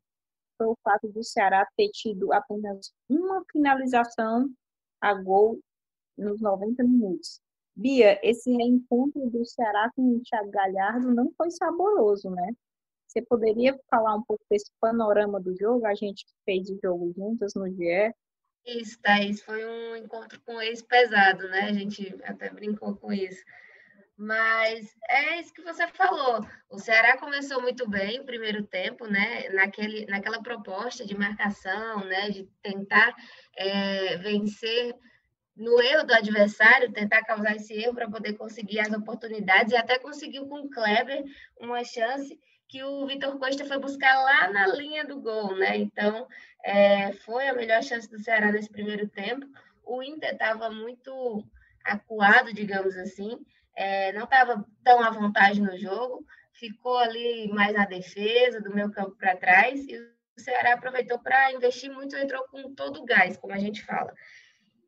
foi 0.57 0.67
o 0.69 0.79
fato 0.85 1.09
do 1.09 1.25
Ceará 1.25 1.67
ter 1.77 1.89
tido 1.89 2.33
apenas 2.33 2.93
uma 3.09 3.43
finalização 3.51 4.49
a 5.01 5.15
gol 5.15 5.59
nos 6.17 6.41
90 6.41 6.85
minutos. 6.85 7.41
Bia, 7.75 8.21
esse 8.23 8.51
reencontro 8.53 9.31
do 9.31 9.45
Ceará 9.45 9.91
com 9.97 10.17
o 10.17 10.21
Thiago 10.21 10.51
Galhardo 10.51 11.15
não 11.15 11.33
foi 11.37 11.51
saboroso, 11.51 12.29
né? 12.31 12.53
Você 13.11 13.23
poderia 13.23 13.77
falar 13.91 14.15
um 14.15 14.23
pouco 14.23 14.45
desse 14.49 14.71
panorama 14.81 15.41
do 15.41 15.53
jogo? 15.59 15.85
A 15.85 15.97
gente 15.97 16.25
fez 16.45 16.71
o 16.71 16.79
jogo 16.81 17.13
juntas 17.17 17.55
no 17.57 17.69
GE. 17.69 18.15
Isso, 18.65 19.01
Thaís, 19.03 19.43
foi 19.43 19.67
um 19.67 19.97
encontro 19.97 20.41
com 20.43 20.61
ex 20.61 20.81
pesado, 20.81 21.49
né? 21.49 21.63
A 21.63 21.73
gente 21.73 22.17
até 22.23 22.51
brincou 22.51 22.95
com 22.95 23.13
isso. 23.13 23.45
Mas 24.17 24.95
é 25.09 25.41
isso 25.41 25.53
que 25.53 25.63
você 25.63 25.89
falou. 25.89 26.47
O 26.71 26.79
Ceará 26.79 27.19
começou 27.19 27.61
muito 27.61 27.89
bem 27.89 28.19
no 28.19 28.25
primeiro 28.25 28.65
tempo, 28.65 29.09
né? 29.09 29.49
Naquele, 29.49 30.07
naquela 30.07 30.41
proposta 30.41 31.05
de 31.05 31.19
marcação, 31.19 32.05
né? 32.05 32.31
De 32.31 32.49
tentar 32.63 33.13
é, 33.57 34.19
vencer 34.19 34.95
no 35.57 35.83
erro 35.83 36.07
do 36.07 36.15
adversário, 36.15 36.93
tentar 36.93 37.25
causar 37.25 37.57
esse 37.57 37.75
erro 37.75 37.95
para 37.95 38.09
poder 38.09 38.35
conseguir 38.35 38.79
as 38.79 38.93
oportunidades 38.93 39.73
e 39.73 39.77
até 39.77 39.99
conseguiu 39.99 40.47
com 40.47 40.61
o 40.61 40.71
Kleber 40.71 41.25
uma 41.59 41.83
chance 41.83 42.39
que 42.71 42.85
o 42.85 43.05
Vitor 43.05 43.37
Costa 43.37 43.65
foi 43.65 43.81
buscar 43.81 44.17
lá 44.23 44.49
na 44.49 44.69
linha 44.69 45.05
do 45.05 45.21
gol, 45.21 45.57
né? 45.57 45.77
Então, 45.77 46.29
é, 46.65 47.13
foi 47.13 47.49
a 47.49 47.53
melhor 47.53 47.83
chance 47.83 48.09
do 48.09 48.21
Ceará 48.21 48.53
nesse 48.53 48.71
primeiro 48.71 49.09
tempo. 49.09 49.45
O 49.85 50.01
Inter 50.01 50.35
estava 50.35 50.71
muito 50.71 51.45
acuado, 51.85 52.55
digamos 52.55 52.97
assim, 52.97 53.45
é, 53.75 54.13
não 54.13 54.23
estava 54.23 54.65
tão 54.85 55.03
à 55.03 55.11
vontade 55.11 55.61
no 55.61 55.77
jogo, 55.77 56.25
ficou 56.53 56.97
ali 56.97 57.49
mais 57.49 57.75
na 57.75 57.87
defesa, 57.87 58.61
do 58.61 58.73
meu 58.73 58.89
campo 58.93 59.17
para 59.17 59.37
trás, 59.37 59.85
e 59.89 59.99
o 59.99 60.41
Ceará 60.41 60.75
aproveitou 60.75 61.19
para 61.19 61.53
investir 61.53 61.91
muito, 61.91 62.17
entrou 62.17 62.45
com 62.53 62.73
todo 62.73 63.01
o 63.01 63.05
gás, 63.05 63.37
como 63.37 63.53
a 63.53 63.59
gente 63.59 63.83
fala. 63.85 64.15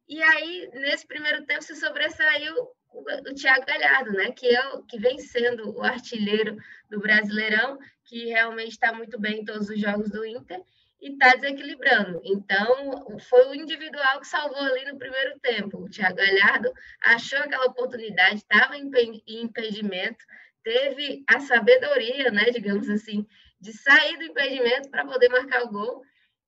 E 0.07 0.23
aí, 0.23 0.71
nesse 0.75 1.05
primeiro 1.05 1.45
tempo, 1.47 1.63
se 1.63 1.75
sobressaiu 1.75 2.55
o 2.95 3.35
Thiago 3.35 3.67
Galhardo, 3.67 4.13
né? 4.13 4.31
Que, 4.33 4.55
é 4.55 4.69
o, 4.69 4.83
que 4.83 4.99
vem 4.99 5.19
sendo 5.19 5.77
o 5.77 5.83
artilheiro 5.83 6.57
do 6.91 7.01
Brasileirão, 7.01 7.79
que 8.05 8.27
realmente 8.27 8.73
está 8.73 8.93
muito 8.93 9.19
bem 9.19 9.41
em 9.41 9.45
todos 9.45 9.69
os 9.69 9.81
jogos 9.81 10.11
do 10.11 10.25
Inter 10.25 10.61
e 11.01 11.13
está 11.13 11.35
desequilibrando. 11.35 12.21
Então, 12.25 13.19
foi 13.29 13.49
o 13.49 13.55
individual 13.55 14.21
que 14.21 14.29
salvou 14.29 14.61
ali 14.61 14.85
no 14.85 14.99
primeiro 14.99 15.39
tempo. 15.41 15.79
O 15.79 15.91
Thiago 15.91 16.17
Galhardo 16.17 16.73
achou 17.03 17.41
aquela 17.41 17.67
oportunidade, 17.67 18.37
estava 18.37 18.77
em 18.77 18.91
impedimento, 19.27 20.25
teve 20.63 21.25
a 21.27 21.41
sabedoria, 21.41 22.31
né, 22.31 22.45
digamos 22.53 22.89
assim, 22.89 23.27
de 23.61 23.73
sair 23.73 24.17
do 24.17 24.25
impedimento 24.25 24.91
para 24.91 25.05
poder 25.05 25.29
marcar 25.29 25.65
o 25.65 25.71
gol 25.71 26.03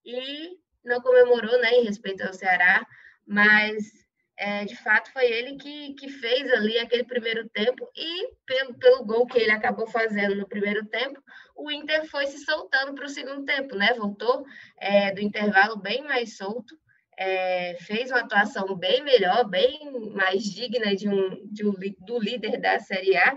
e 0.04 0.56
não 0.84 1.00
comemorou, 1.00 1.58
né, 1.60 1.72
em 1.72 1.84
respeito 1.84 2.22
ao 2.22 2.32
Ceará, 2.32 2.86
mas 3.26 4.03
é, 4.36 4.64
de 4.64 4.76
fato 4.76 5.12
foi 5.12 5.26
ele 5.26 5.56
que, 5.56 5.94
que 5.94 6.08
fez 6.08 6.50
ali 6.52 6.78
aquele 6.78 7.04
primeiro 7.04 7.48
tempo 7.50 7.88
e 7.96 8.28
pelo, 8.44 8.74
pelo 8.74 9.04
gol 9.04 9.26
que 9.26 9.38
ele 9.38 9.52
acabou 9.52 9.86
fazendo 9.86 10.34
no 10.34 10.48
primeiro 10.48 10.84
tempo, 10.86 11.22
o 11.56 11.70
Inter 11.70 12.04
foi 12.10 12.26
se 12.26 12.38
soltando 12.44 12.94
para 12.94 13.04
o 13.04 13.08
segundo 13.08 13.44
tempo, 13.44 13.76
né? 13.76 13.94
Voltou 13.94 14.44
é, 14.76 15.12
do 15.12 15.20
intervalo 15.20 15.76
bem 15.76 16.02
mais 16.02 16.36
solto, 16.36 16.76
é, 17.16 17.76
fez 17.80 18.10
uma 18.10 18.20
atuação 18.20 18.74
bem 18.76 19.04
melhor, 19.04 19.48
bem 19.48 19.92
mais 20.12 20.42
digna 20.42 20.96
de 20.96 21.08
um, 21.08 21.46
de 21.46 21.64
um 21.66 21.72
do 22.00 22.18
líder 22.18 22.60
da 22.60 22.80
Série 22.80 23.16
A. 23.16 23.36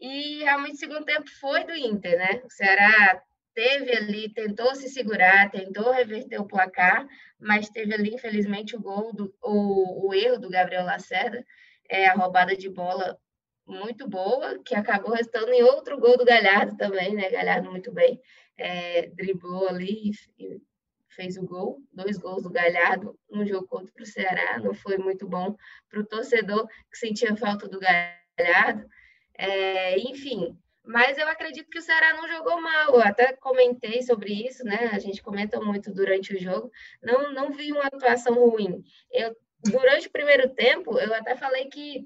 E 0.00 0.42
realmente 0.42 0.74
o 0.74 0.78
segundo 0.78 1.04
tempo 1.04 1.30
foi 1.40 1.64
do 1.64 1.74
Inter, 1.74 2.18
né? 2.18 2.42
O 2.44 2.50
Ceará 2.50 3.22
teve 3.54 3.96
ali, 3.96 4.32
tentou 4.32 4.74
se 4.74 4.88
segurar, 4.88 5.50
tentou 5.50 5.90
reverter 5.92 6.40
o 6.40 6.46
placar, 6.46 7.06
mas 7.38 7.68
teve 7.68 7.94
ali, 7.94 8.14
infelizmente, 8.14 8.76
o 8.76 8.80
gol, 8.80 9.12
do, 9.12 9.34
o, 9.42 10.08
o 10.08 10.14
erro 10.14 10.38
do 10.38 10.50
Gabriel 10.50 10.84
Lacerda, 10.84 11.44
é, 11.88 12.06
a 12.06 12.14
roubada 12.14 12.56
de 12.56 12.68
bola 12.68 13.18
muito 13.66 14.08
boa, 14.08 14.58
que 14.64 14.74
acabou 14.74 15.12
restando 15.12 15.52
em 15.52 15.62
outro 15.62 15.98
gol 15.98 16.16
do 16.16 16.24
Galhardo 16.24 16.76
também, 16.76 17.14
né? 17.14 17.30
Galhardo 17.30 17.70
muito 17.70 17.92
bem, 17.92 18.20
é, 18.56 19.06
driblou 19.08 19.68
ali 19.68 20.10
e 20.38 20.60
fez 21.08 21.36
o 21.36 21.42
gol, 21.42 21.78
dois 21.92 22.18
gols 22.18 22.42
do 22.42 22.50
Galhardo 22.50 23.18
no 23.30 23.44
jogo 23.44 23.66
contra 23.66 24.02
o 24.02 24.06
Ceará, 24.06 24.58
não 24.58 24.72
foi 24.72 24.96
muito 24.96 25.28
bom 25.28 25.56
para 25.88 26.00
o 26.00 26.06
torcedor 26.06 26.66
que 26.90 26.98
sentia 26.98 27.36
falta 27.36 27.68
do 27.68 27.80
Galhardo. 27.80 28.88
É, 29.36 29.98
enfim, 29.98 30.56
mas 30.84 31.18
eu 31.18 31.28
acredito 31.28 31.68
que 31.70 31.78
o 31.78 31.82
Ceará 31.82 32.14
não 32.14 32.28
jogou 32.28 32.60
mal. 32.60 32.94
Eu 32.94 33.02
até 33.02 33.32
comentei 33.34 34.02
sobre 34.02 34.32
isso, 34.46 34.64
né? 34.64 34.90
A 34.92 34.98
gente 34.98 35.22
comenta 35.22 35.60
muito 35.60 35.92
durante 35.92 36.34
o 36.34 36.40
jogo. 36.40 36.70
Não, 37.02 37.32
não 37.32 37.52
vi 37.52 37.72
uma 37.72 37.86
atuação 37.86 38.34
ruim. 38.34 38.82
Eu, 39.12 39.36
durante 39.62 40.08
o 40.08 40.12
primeiro 40.12 40.48
tempo, 40.54 40.98
eu 40.98 41.14
até 41.14 41.36
falei 41.36 41.66
que, 41.66 42.04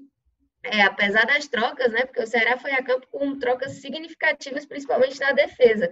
é, 0.63 0.81
apesar 0.81 1.25
das 1.25 1.47
trocas, 1.47 1.91
né? 1.91 2.05
Porque 2.05 2.21
o 2.21 2.27
Ceará 2.27 2.57
foi 2.57 2.71
a 2.71 2.83
campo 2.83 3.07
com 3.07 3.39
trocas 3.39 3.73
significativas, 3.73 4.65
principalmente 4.65 5.19
na 5.19 5.31
defesa. 5.31 5.89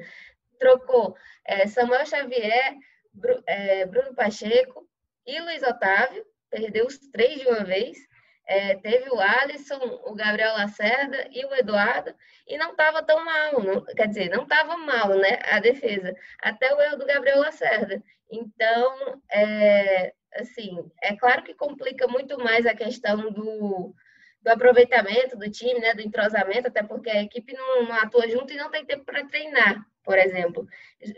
Trocou 0.60 1.16
é, 1.46 1.66
Samuel 1.68 2.06
Xavier, 2.06 2.75
Bru, 3.13 3.42
é, 3.48 3.86
Bruno 3.86 4.13
Pacheco 4.13 4.88
e 5.25 5.40
Luiz 5.40 5.63
Otávio. 5.63 6.25
Perdeu 6.50 6.86
os 6.86 6.98
três 6.98 7.40
de 7.40 7.48
uma 7.48 7.63
vez. 7.63 7.98
É, 8.46 8.76
teve 8.76 9.10
o 9.10 9.20
Alisson, 9.20 10.02
o 10.06 10.14
Gabriel 10.14 10.54
Lacerda 10.54 11.28
e 11.32 11.46
o 11.46 11.54
Eduardo, 11.56 12.14
e 12.46 12.58
não 12.58 12.72
estava 12.72 13.02
tão 13.02 13.24
mal, 13.24 13.64
não, 13.64 13.86
quer 13.86 14.08
dizer, 14.08 14.30
não 14.30 14.44
estava 14.44 14.76
mal, 14.76 15.10
né, 15.18 15.40
a 15.44 15.60
defesa, 15.60 16.14
até 16.42 16.74
o 16.74 16.82
erro 16.82 16.98
do 16.98 17.06
Gabriel 17.06 17.40
Lacerda. 17.40 18.04
Então, 18.30 19.22
é, 19.32 20.14
assim, 20.36 20.78
é 21.02 21.16
claro 21.16 21.44
que 21.44 21.54
complica 21.54 22.08
muito 22.08 22.38
mais 22.38 22.66
a 22.66 22.74
questão 22.74 23.32
do, 23.32 23.96
do 24.42 24.50
aproveitamento 24.50 25.38
do 25.38 25.50
time, 25.50 25.80
né, 25.80 25.94
do 25.94 26.02
entrosamento, 26.02 26.68
até 26.68 26.84
porque 26.84 27.10
a 27.10 27.24
equipe 27.24 27.54
não, 27.54 27.84
não 27.84 27.96
atua 27.96 28.28
junto 28.30 28.52
e 28.52 28.58
não 28.58 28.70
tem 28.70 28.86
tempo 28.86 29.06
para 29.06 29.26
treinar, 29.26 29.86
por 30.04 30.18
exemplo. 30.18 30.68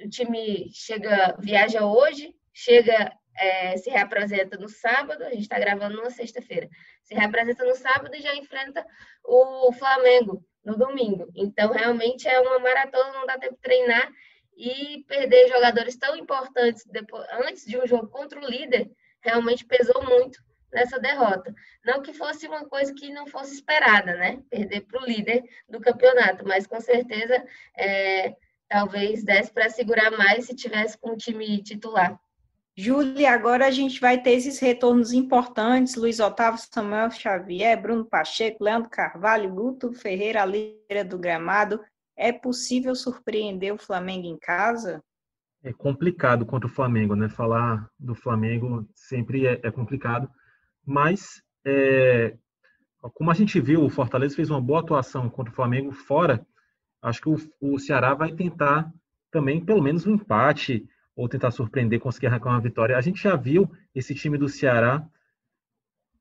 O 0.03 0.10
time 0.10 0.70
chega, 0.72 1.36
viaja 1.39 1.86
hoje, 1.86 2.36
chega 2.53 3.12
é, 3.38 3.77
se 3.77 3.89
reapresenta 3.89 4.58
no 4.58 4.70
sábado, 4.70 5.24
a 5.24 5.30
gente 5.30 5.42
está 5.42 5.60
gravando 5.60 6.01
na 6.01 6.10
sexta-feira, 6.10 6.70
se 7.04 7.13
reapresenta 7.13 7.63
no 7.65 7.75
sábado 7.75 8.15
e 8.15 8.22
já 8.22 8.36
enfrenta 8.36 8.86
o 9.24 9.72
Flamengo 9.74 10.44
no 10.63 10.77
domingo. 10.77 11.30
Então, 11.36 11.72
realmente 11.72 12.27
é 12.27 12.39
uma 12.39 12.60
maratona, 12.60 13.13
não 13.13 13.25
dá 13.25 13.38
tempo 13.38 13.56
de 13.56 13.62
treinar 13.62 14.12
e 14.58 15.04
perder 15.08 15.50
jogadores 15.50 15.96
tão 15.98 16.15
importantes 16.15 16.86
depois, 16.86 17.27
antes 17.46 17.65
de 17.65 17.77
um 17.77 17.86
jogo 17.86 18.08
contra 18.08 18.39
o 18.39 18.50
líder, 18.50 18.89
realmente 19.22 19.65
pesou 19.65 20.04
muito 20.04 20.39
nessa 20.72 21.00
derrota. 21.00 21.54
Não 21.86 22.01
que 22.01 22.13
fosse 22.13 22.48
uma 22.48 22.65
coisa 22.68 22.94
que 22.94 23.12
não 23.12 23.27
fosse 23.27 23.54
esperada, 23.56 24.15
né? 24.15 24.42
Perder 24.50 24.82
para 24.82 25.01
o 25.01 25.06
líder 25.06 25.44
do 25.70 25.80
campeonato, 25.80 26.46
mas 26.46 26.68
com 26.68 26.80
certeza 26.80 27.44
é, 27.77 28.36
talvez 28.68 29.24
desse 29.24 29.51
para 29.51 29.70
segurar 29.70 30.12
mais 30.12 30.46
se 30.46 30.56
tivesse 30.56 30.98
com 30.98 31.12
o 31.12 31.18
time 31.18 31.62
titular. 31.63 32.20
Júlia, 32.77 33.32
agora 33.32 33.67
a 33.67 33.72
gente 33.72 34.01
vai 34.01 34.22
ter 34.22 34.32
esses 34.32 34.60
retornos 34.60 35.13
importantes: 35.13 35.96
Luiz 35.96 36.20
Otávio, 36.20 36.60
Samuel 36.60 37.10
Xavier, 37.10 37.82
Bruno 37.82 38.03
Pacheco, 38.03 38.63
Leandro 38.63 38.89
Carvalho, 38.89 39.53
Guto 39.53 39.94
Ferreira, 39.94 40.44
a 40.44 41.03
do 41.03 41.17
gramado. 41.17 41.79
É 42.17 42.34
possível 42.34 42.94
surpreender 42.94 43.74
o 43.74 43.77
Flamengo 43.77 44.27
em 44.27 44.38
casa? 44.38 45.01
É 45.63 45.72
complicado 45.72 46.46
contra 46.46 46.67
o 46.67 46.72
Flamengo, 46.72 47.15
né? 47.15 47.29
Falar 47.29 47.89
do 47.98 48.13
Flamengo 48.13 48.88
sempre 48.94 49.48
é, 49.48 49.60
é 49.63 49.72
complicado, 49.72 50.29
mas 50.86 51.41
é, 51.65 52.36
como 53.13 53.32
a 53.32 53.34
gente 53.34 53.60
viu, 53.60 53.84
o 53.84 53.89
Fortaleza 53.89 54.36
fez 54.36 54.50
uma 54.50 54.62
boa 54.62 54.82
atuação 54.82 55.29
contra 55.29 55.51
o 55.51 55.55
Flamengo 55.55 55.91
fora. 55.91 56.46
Acho 57.01 57.22
que 57.22 57.29
o, 57.29 57.38
o 57.62 57.79
Ceará 57.79 58.13
vai 58.13 58.34
tentar 58.34 58.91
também, 59.32 59.63
pelo 59.63 59.82
menos, 59.82 60.05
um 60.05 60.15
empate 60.15 60.88
ou 61.15 61.29
tentar 61.29 61.51
surpreender, 61.51 62.00
conseguir 62.00 62.27
arrancar 62.27 62.50
uma 62.50 62.62
vitória. 62.62 62.98
A 62.98 63.01
gente 63.01 63.22
já 63.24 63.36
viu 63.36 63.72
esse 63.93 64.13
time 64.13 64.38
do 64.38 64.50
Ceará 64.50 65.07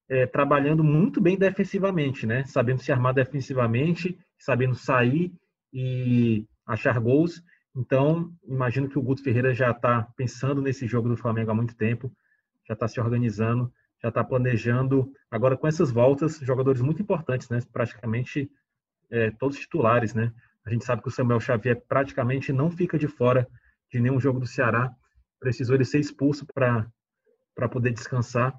é, 0.08 0.26
trabalhando 0.26 0.84
muito 0.84 1.20
bem 1.20 1.36
defensivamente, 1.36 2.26
né? 2.26 2.44
Sabendo 2.44 2.80
se 2.80 2.92
armar 2.92 3.14
defensivamente, 3.14 4.18
sabendo 4.38 4.74
sair 4.74 5.32
e 5.72 6.46
achar 6.66 6.98
gols. 7.00 7.42
Então, 7.74 8.32
imagino 8.46 8.88
que 8.88 8.98
o 8.98 9.02
Guto 9.02 9.22
Ferreira 9.22 9.52
já 9.52 9.72
está 9.72 10.02
pensando 10.16 10.62
nesse 10.62 10.86
jogo 10.86 11.08
do 11.08 11.16
Flamengo 11.16 11.50
há 11.50 11.54
muito 11.54 11.74
tempo, 11.74 12.12
já 12.68 12.74
está 12.74 12.86
se 12.86 13.00
organizando, 13.00 13.72
já 14.00 14.10
está 14.10 14.22
planejando. 14.22 15.12
Agora, 15.30 15.56
com 15.56 15.66
essas 15.66 15.90
voltas, 15.90 16.38
jogadores 16.38 16.80
muito 16.80 17.02
importantes, 17.02 17.48
né? 17.48 17.58
Praticamente 17.72 18.48
é, 19.10 19.30
todos 19.32 19.58
titulares, 19.58 20.14
né? 20.14 20.32
A 20.64 20.70
gente 20.70 20.84
sabe 20.84 21.02
que 21.02 21.08
o 21.08 21.10
Samuel 21.10 21.40
Xavier 21.40 21.82
praticamente 21.88 22.52
não 22.52 22.70
fica 22.70 22.98
de 22.98 23.08
fora 23.08 23.48
de 23.94 24.00
nenhum 24.00 24.20
jogo 24.20 24.40
do 24.40 24.46
Ceará. 24.46 24.92
Precisou 25.38 25.76
ele 25.76 25.84
ser 25.84 26.00
expulso 26.00 26.44
para 26.52 27.68
poder 27.70 27.92
descansar. 27.92 28.56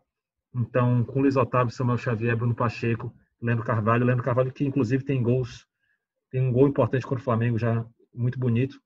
Então, 0.54 1.04
com 1.04 1.22
Luiz 1.22 1.36
Otávio, 1.36 1.74
Samuel 1.74 1.98
Xavier, 1.98 2.38
Bruno 2.38 2.56
Pacheco, 2.56 3.14
Leandro 3.42 3.66
Carvalho. 3.66 4.06
Leandro 4.06 4.24
Carvalho 4.24 4.52
que, 4.52 4.66
inclusive, 4.66 5.04
tem 5.04 5.22
gols, 5.22 5.68
tem 6.32 6.42
um 6.42 6.52
gol 6.52 6.68
importante 6.70 7.06
contra 7.06 7.22
o 7.22 7.24
Flamengo 7.24 7.58
já 7.58 7.86
muito 8.14 8.40
bonito. 8.40 8.80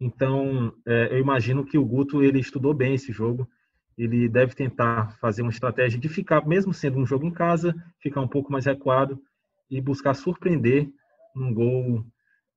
Então, 0.00 0.74
é, 0.84 1.14
eu 1.14 1.18
imagino 1.18 1.64
que 1.64 1.78
o 1.78 1.84
Guto 1.84 2.22
ele 2.22 2.40
estudou 2.40 2.74
bem 2.74 2.94
esse 2.94 3.12
jogo. 3.12 3.48
Ele 3.96 4.28
deve 4.28 4.54
tentar 4.54 5.16
fazer 5.18 5.42
uma 5.42 5.50
estratégia 5.50 6.00
de 6.00 6.08
ficar, 6.08 6.46
mesmo 6.46 6.72
sendo 6.72 6.98
um 6.98 7.06
jogo 7.06 7.26
em 7.26 7.30
casa, 7.30 7.74
ficar 8.00 8.20
um 8.20 8.28
pouco 8.28 8.50
mais 8.50 8.64
recuado 8.64 9.22
e 9.70 9.80
buscar 9.80 10.14
surpreender 10.14 10.90
um 11.36 11.54
gol 11.54 12.04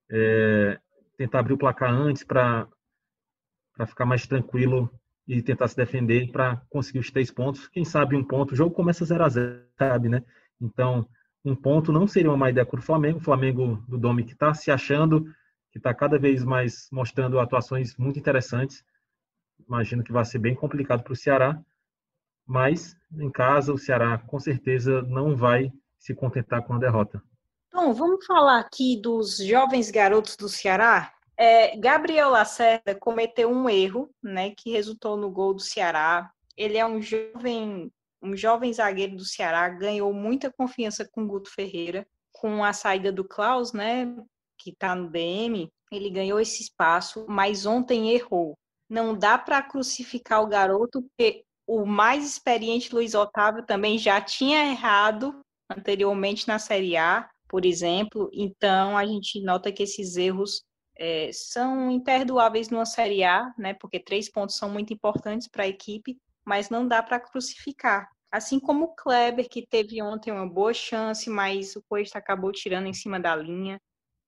é, 0.10 0.80
tentar 1.18 1.40
abrir 1.40 1.54
o 1.54 1.58
placar 1.58 1.92
antes 1.92 2.24
para 2.24 2.68
ficar 3.88 4.06
mais 4.06 4.26
tranquilo 4.28 4.90
e 5.28 5.42
tentar 5.42 5.68
se 5.68 5.76
defender 5.76 6.32
para 6.32 6.58
conseguir 6.70 7.00
os 7.00 7.12
três 7.12 7.32
pontos. 7.32 7.68
Quem 7.68 7.86
sabe 7.86 8.16
um 8.16 8.24
ponto, 8.24 8.54
o 8.54 8.56
jogo 8.56 8.76
começa 8.76 9.06
0 9.06 9.24
a 9.24 9.30
0 9.30 9.64
sabe, 9.78 10.10
né? 10.10 10.24
Então, 10.60 11.08
um 11.46 11.56
ponto 11.56 11.92
não 11.92 12.08
seria 12.08 12.30
uma 12.30 12.38
má 12.38 12.50
ideia 12.50 12.66
para 12.66 12.80
o 12.80 12.84
Flamengo. 12.84 13.18
O 13.18 13.24
Flamengo 13.24 13.84
do 13.88 13.98
Domi 13.98 14.24
que 14.24 14.34
está 14.34 14.54
se 14.54 14.72
achando, 14.72 15.26
que 15.72 15.78
está 15.78 15.94
cada 15.94 16.18
vez 16.18 16.44
mais 16.44 16.88
mostrando 16.92 17.40
atuações 17.40 17.96
muito 17.98 18.20
interessantes. 18.20 18.84
Imagino 19.68 20.04
que 20.04 20.12
vai 20.12 20.26
ser 20.26 20.40
bem 20.40 20.56
complicado 20.56 21.04
para 21.04 21.14
o 21.14 21.16
Ceará, 21.16 21.60
mas 22.46 22.98
em 23.18 23.32
casa 23.32 23.74
o 23.74 23.78
Ceará 23.78 24.18
com 24.18 24.40
certeza 24.40 25.02
não 25.04 25.36
vai 25.36 25.72
se 25.98 26.14
contentar 26.14 26.64
com 26.64 26.74
a 26.74 26.80
derrota. 26.80 27.22
Bom, 27.74 27.92
vamos 27.92 28.24
falar 28.24 28.60
aqui 28.60 28.96
dos 29.02 29.38
jovens 29.38 29.90
garotos 29.90 30.36
do 30.36 30.48
Ceará. 30.48 31.12
É, 31.36 31.76
Gabriel 31.76 32.30
Lacerda 32.30 32.94
cometeu 32.94 33.50
um 33.50 33.68
erro, 33.68 34.14
né, 34.22 34.52
que 34.52 34.70
resultou 34.70 35.18
no 35.18 35.32
gol 35.32 35.56
do 35.56 35.60
Ceará. 35.60 36.32
Ele 36.56 36.78
é 36.78 36.86
um 36.86 37.02
jovem, 37.02 37.92
um 38.22 38.38
jovem 38.38 38.72
zagueiro 38.72 39.16
do 39.16 39.26
Ceará, 39.26 39.68
ganhou 39.70 40.14
muita 40.14 40.54
confiança 40.54 41.04
com 41.12 41.26
Guto 41.26 41.50
Ferreira, 41.50 42.06
com 42.32 42.64
a 42.64 42.74
saída 42.74 43.12
do 43.12 43.24
Klaus, 43.24 43.74
né, 43.74 44.06
que 44.56 44.70
está 44.70 44.94
no 44.94 45.10
DM, 45.10 45.68
ele 45.92 46.12
ganhou 46.12 46.40
esse 46.40 46.62
espaço, 46.62 47.26
mas 47.28 47.66
ontem 47.66 48.12
errou. 48.12 48.56
Não 48.88 49.18
dá 49.18 49.36
para 49.36 49.64
crucificar 49.64 50.44
o 50.44 50.48
garoto, 50.48 51.02
porque 51.02 51.44
o 51.66 51.88
mais 51.88 52.24
experiente 52.24 52.94
Luiz 52.94 53.16
Otávio 53.16 53.66
também 53.66 53.98
já 53.98 54.22
tinha 54.22 54.70
errado 54.70 55.44
anteriormente 55.76 56.48
na 56.48 56.60
Série 56.60 56.96
A 56.96 57.28
por 57.54 57.68
exemplo. 57.68 58.32
Então, 58.34 58.98
a 58.98 59.06
gente 59.06 59.40
nota 59.40 59.72
que 59.72 59.84
esses 59.84 60.18
erros 60.18 60.64
é, 60.98 61.30
são 61.32 61.92
imperdoáveis 61.92 62.72
numa 62.72 62.84
Série 62.84 63.24
A, 63.24 63.54
né? 63.60 63.76
Porque 63.76 64.00
três 64.00 64.28
pontos 64.28 64.58
são 64.58 64.72
muito 64.72 64.92
importantes 64.92 65.48
para 65.48 65.62
a 65.62 65.68
equipe, 65.68 66.18
mas 66.44 66.72
não 66.72 66.88
dá 66.88 67.04
para 67.04 67.20
crucificar. 67.20 68.10
Assim 68.32 68.60
como 68.60 68.86
o 68.86 68.96
Kleber, 68.96 69.48
que 69.48 69.68
teve 69.68 70.02
ontem 70.02 70.32
uma 70.32 70.50
boa 70.50 70.74
chance, 70.74 71.30
mas 71.30 71.76
o 71.76 71.84
Cuesta 71.88 72.18
acabou 72.18 72.52
tirando 72.52 72.88
em 72.88 72.94
cima 72.94 73.20
da 73.20 73.36
linha. 73.36 73.80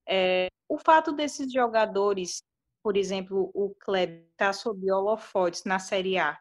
É, 0.08 0.46
o 0.70 0.78
fato 0.78 1.12
desses 1.12 1.52
jogadores, 1.52 2.44
por 2.84 2.96
exemplo, 2.96 3.50
o 3.56 3.74
Kleber 3.80 4.28
estar 4.34 4.48
tá 4.48 4.54
sob 4.54 4.92
holofotes 4.92 5.64
na 5.64 5.80
Série 5.80 6.20
A, 6.20 6.38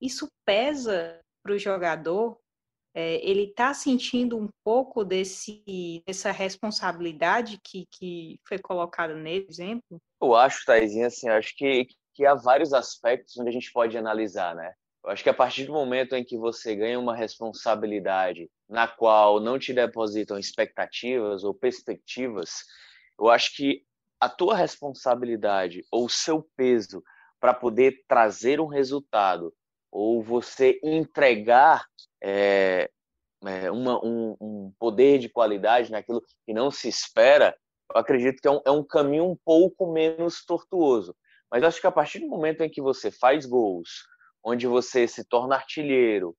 isso 0.00 0.26
pesa 0.46 1.20
para 1.42 1.52
o 1.52 1.58
jogador 1.58 2.38
é, 2.94 3.16
ele 3.28 3.44
está 3.44 3.74
sentindo 3.74 4.38
um 4.38 4.48
pouco 4.62 5.04
desse, 5.04 6.02
dessa 6.06 6.30
responsabilidade 6.30 7.58
que, 7.62 7.86
que 7.90 8.38
foi 8.46 8.58
colocada 8.58 9.14
nele, 9.16 9.46
exemplo? 9.48 10.00
Eu 10.22 10.34
acho, 10.34 10.64
Taizinha, 10.64 11.08
assim, 11.08 11.28
acho 11.28 11.54
que, 11.56 11.88
que 12.14 12.24
há 12.24 12.34
vários 12.34 12.72
aspectos 12.72 13.36
onde 13.36 13.50
a 13.50 13.52
gente 13.52 13.72
pode 13.72 13.98
analisar, 13.98 14.54
né? 14.54 14.72
Eu 15.04 15.10
acho 15.10 15.22
que 15.22 15.28
a 15.28 15.34
partir 15.34 15.66
do 15.66 15.72
momento 15.72 16.14
em 16.14 16.24
que 16.24 16.38
você 16.38 16.74
ganha 16.74 16.98
uma 16.98 17.14
responsabilidade 17.14 18.48
na 18.68 18.88
qual 18.88 19.38
não 19.40 19.58
te 19.58 19.74
depositam 19.74 20.38
expectativas 20.38 21.44
ou 21.44 21.52
perspectivas, 21.52 22.64
eu 23.18 23.28
acho 23.28 23.54
que 23.54 23.82
a 24.20 24.28
tua 24.28 24.56
responsabilidade 24.56 25.84
ou 25.90 26.06
o 26.06 26.08
seu 26.10 26.48
peso 26.56 27.02
para 27.38 27.52
poder 27.52 28.02
trazer 28.08 28.60
um 28.60 28.66
resultado 28.66 29.52
ou 29.92 30.22
você 30.22 30.80
entregar 30.82 31.84
é, 32.24 32.90
é, 33.44 33.70
uma, 33.70 34.02
um, 34.02 34.34
um, 34.40 34.72
poder 34.78 35.18
de 35.18 35.28
qualidade 35.28 35.92
naquilo 35.92 36.22
que 36.46 36.54
não 36.54 36.70
se 36.70 36.88
espera, 36.88 37.54
eu 37.94 38.00
acredito 38.00 38.40
que 38.40 38.48
é 38.48 38.50
um, 38.50 38.60
é 38.64 38.70
um 38.70 38.82
caminho 38.82 39.26
um 39.26 39.36
pouco 39.44 39.92
menos 39.92 40.42
tortuoso. 40.46 41.14
Mas 41.50 41.62
acho 41.62 41.80
que 41.80 41.86
a 41.86 41.92
partir 41.92 42.20
do 42.20 42.28
momento 42.28 42.62
em 42.62 42.70
que 42.70 42.80
você 42.80 43.10
faz 43.10 43.44
gols, 43.44 44.06
onde 44.42 44.66
você 44.66 45.06
se 45.06 45.28
torna 45.28 45.56
artilheiro, 45.56 46.34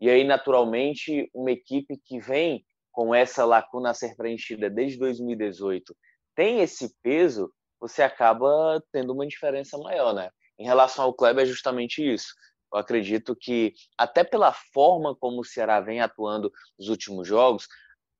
e 0.00 0.08
aí, 0.08 0.24
naturalmente, 0.24 1.30
uma 1.34 1.50
equipe 1.50 2.00
que 2.04 2.18
vem 2.18 2.64
com 2.90 3.14
essa 3.14 3.44
lacuna 3.44 3.90
a 3.90 3.94
ser 3.94 4.16
preenchida 4.16 4.70
desde 4.70 4.98
2018 4.98 5.94
tem 6.34 6.60
esse 6.60 6.94
peso, 7.02 7.50
você 7.80 8.02
acaba 8.02 8.82
tendo 8.92 9.12
uma 9.12 9.26
diferença 9.26 9.78
maior, 9.78 10.14
né? 10.14 10.30
Em 10.58 10.64
relação 10.64 11.04
ao 11.04 11.14
Kleber, 11.14 11.44
é 11.44 11.46
justamente 11.46 12.02
isso. 12.02 12.28
Eu 12.76 12.80
acredito 12.80 13.34
que, 13.34 13.72
até 13.96 14.22
pela 14.22 14.52
forma 14.52 15.16
como 15.16 15.40
o 15.40 15.44
Ceará 15.44 15.80
vem 15.80 16.02
atuando 16.02 16.52
nos 16.78 16.90
últimos 16.90 17.26
jogos, 17.26 17.66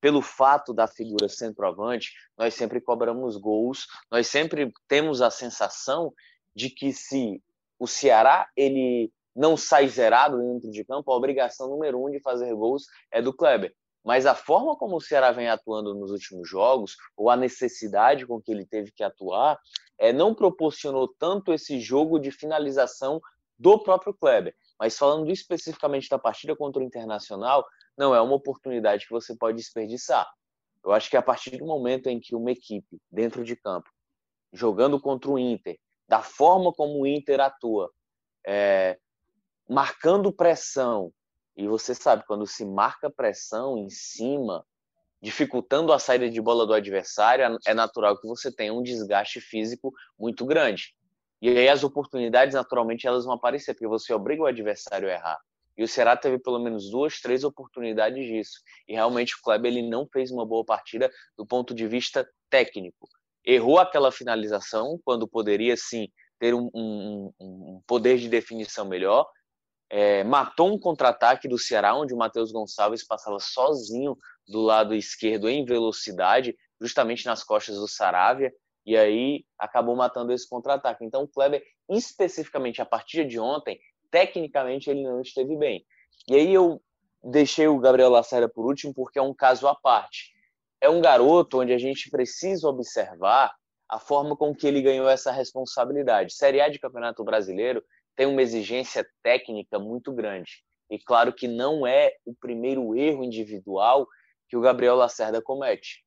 pelo 0.01 0.23
fato 0.23 0.73
da 0.73 0.87
figura 0.87 1.29
centroavante, 1.29 2.15
nós 2.39 2.55
sempre 2.55 2.81
cobramos 2.81 3.37
gols, 3.37 3.87
nós 4.11 4.29
sempre 4.29 4.73
temos 4.89 5.21
a 5.21 5.31
sensação 5.31 6.11
de 6.55 6.71
que 6.71 6.91
se 6.91 7.43
o 7.79 7.87
Ceará 7.87 8.49
ele 8.57 9.13
não 9.35 9.59
sai 9.59 9.87
zerado 9.89 10.39
dentro 10.39 10.71
de 10.71 10.83
campo, 10.87 11.13
a 11.13 11.17
obrigação 11.17 11.69
número 11.69 12.03
um 12.03 12.11
de 12.11 12.19
fazer 12.21 12.55
gols 12.55 12.87
é 13.13 13.21
do 13.21 13.35
Kleber. 13.35 13.75
Mas 14.03 14.25
a 14.25 14.35
forma 14.35 14.75
como 14.75 14.97
o 14.97 15.01
Ceará 15.03 15.33
vem 15.33 15.49
atuando 15.49 15.95
nos 15.95 16.11
últimos 16.11 16.49
jogos, 16.49 16.97
ou 17.15 17.29
a 17.29 17.37
necessidade 17.37 18.27
com 18.27 18.41
que 18.41 18.53
ele 18.53 18.65
teve 18.65 18.91
que 18.91 19.03
atuar, 19.03 19.59
é, 19.99 20.15
não 20.15 20.35
proporcionou 20.35 21.09
tanto 21.19 21.53
esse 21.53 21.79
jogo 21.79 22.19
de 22.19 22.31
finalização 22.31 23.21
do 23.59 23.79
próprio 23.79 24.15
Kleber. 24.15 24.55
Mas 24.79 24.97
falando 24.97 25.31
especificamente 25.31 26.09
da 26.09 26.19
partida 26.19 26.55
contra 26.55 26.83
o 26.83 26.85
Internacional, 26.85 27.67
não 27.97 28.15
é 28.15 28.21
uma 28.21 28.35
oportunidade 28.35 29.07
que 29.07 29.13
você 29.13 29.35
pode 29.35 29.57
desperdiçar. 29.57 30.29
Eu 30.85 30.93
acho 30.93 31.11
que 31.11 31.17
a 31.17 31.23
partir 31.23 31.57
do 31.57 31.65
momento 31.67 32.09
em 32.09 32.21
que 32.21 32.35
uma 32.35 32.51
equipe 32.51 33.01
dentro 33.11 33.43
de 33.43 33.57
campo, 33.57 33.91
jogando 34.53 35.01
contra 35.01 35.31
o 35.31 35.39
Inter, 35.39 35.79
da 36.09 36.23
forma 36.23 36.73
como 36.73 37.01
o 37.01 37.07
Inter 37.07 37.41
atua, 37.41 37.91
é, 38.47 38.99
marcando 39.69 40.33
pressão, 40.33 41.13
e 41.57 41.67
você 41.67 41.95
sabe, 41.95 42.25
quando 42.27 42.47
se 42.47 42.65
marca 42.65 43.11
pressão 43.11 43.79
em 43.79 43.89
cima, 43.89 44.65
dificultando 45.21 45.93
a 45.93 45.99
saída 45.99 46.29
de 46.29 46.41
bola 46.41 46.67
do 46.67 46.75
adversário, 46.75 47.59
é 47.67 47.75
natural 47.75 48.21
que 48.21 48.29
você 48.29 48.55
tenha 48.55 48.73
um 48.73 48.83
desgaste 48.83 49.41
físico 49.41 49.93
muito 50.19 50.45
grande. 50.45 50.95
E 51.47 51.59
aí 51.59 51.69
as 51.69 51.85
oportunidades, 51.85 52.57
naturalmente, 52.57 53.07
elas 53.07 53.25
vão 53.25 53.35
aparecer, 53.35 53.73
porque 53.73 53.87
você 53.87 54.13
obriga 54.13 54.43
o 54.43 54.47
adversário 54.47 55.09
a 55.09 55.13
errar. 55.13 55.39
E 55.79 55.85
o 55.85 55.87
Ceará 55.87 56.17
teve 56.17 56.41
pelo 56.41 56.59
menos 56.59 56.91
duas, 56.91 57.21
três 57.21 57.45
oportunidades 57.45 58.27
disso. 58.27 58.59
E 58.89 58.95
realmente 58.95 59.37
o 59.37 59.41
Kleber 59.41 59.71
ele 59.71 59.89
não 59.89 60.09
fez 60.13 60.33
uma 60.33 60.45
boa 60.45 60.65
partida 60.65 61.09
do 61.39 61.47
ponto 61.47 61.73
de 61.73 61.87
vista 61.87 62.29
técnico. 62.51 63.09
errou 63.45 63.79
aquela 63.79 64.11
finalização 64.11 64.99
quando 65.05 65.29
poderia 65.29 65.77
sim 65.77 66.09
ter 66.41 66.53
um, 66.53 66.69
um, 66.75 67.33
um 67.41 67.83
poder 67.87 68.19
de 68.19 68.29
definição 68.29 68.85
melhor, 68.85 69.25
é, 69.89 70.25
matou 70.25 70.75
um 70.75 70.79
contra-ataque 70.81 71.47
do 71.47 71.61
Ceará, 71.61 71.95
onde 71.95 72.13
o 72.13 72.17
Matheus 72.17 72.51
Gonçalves 72.51 73.07
passava 73.07 73.39
sozinho 73.39 74.19
do 74.49 74.63
lado 74.63 74.97
esquerdo 74.97 75.49
em 75.49 75.65
velocidade, 75.65 76.57
justamente 76.81 77.25
nas 77.25 77.45
costas 77.45 77.77
do 77.77 77.87
Saravia, 77.87 78.53
e 78.87 78.97
aí 78.97 79.45
acabou 79.59 79.97
matando 79.97 80.33
esse 80.33 80.49
contra-ataque. 80.49 81.05
Então 81.05 81.25
o 81.25 81.29
Kleber, 81.29 81.63
especificamente 81.91 82.81
a 82.81 82.87
partir 82.87 83.27
de 83.27 83.39
ontem, 83.39 83.81
tecnicamente 84.11 84.89
ele 84.89 85.03
não 85.03 85.21
esteve 85.21 85.57
bem. 85.57 85.85
E 86.29 86.37
aí 86.37 86.55
eu 86.55 86.81
deixei 87.23 87.67
o 87.67 87.79
Gabriel 87.79 88.11
Lacerda 88.11 88.49
por 88.49 88.65
último 88.65 88.95
porque 88.95 89.19
é 89.19 89.23
um 89.23 89.35
caso 89.35 89.67
à 89.67 89.75
parte. 89.75 90.33
É 90.81 90.89
um 90.89 91.01
garoto 91.01 91.61
onde 91.61 91.73
a 91.73 91.79
gente 91.79 92.09
precisa 92.11 92.69
observar 92.69 93.53
a 93.89 93.99
forma 93.99 94.37
com 94.37 94.55
que 94.55 94.67
ele 94.67 94.83
ganhou 94.83 95.09
essa 95.09 95.33
responsabilidade. 95.33 96.35
Série 96.35 96.61
A 96.61 96.69
de 96.69 96.79
Campeonato 96.79 97.25
Brasileiro 97.25 97.83
tem 98.15 98.27
uma 98.27 98.43
exigência 98.43 99.07
técnica 99.23 99.79
muito 99.79 100.13
grande. 100.13 100.65
E 100.91 100.99
claro 100.99 101.33
que 101.33 101.49
não 101.49 101.87
é 101.87 102.13
o 102.25 102.35
primeiro 102.35 102.95
erro 102.97 103.25
individual 103.25 104.07
que 104.49 104.57
o 104.57 104.61
Gabriel 104.61 104.95
Lacerda 104.95 105.43
comete. 105.43 106.06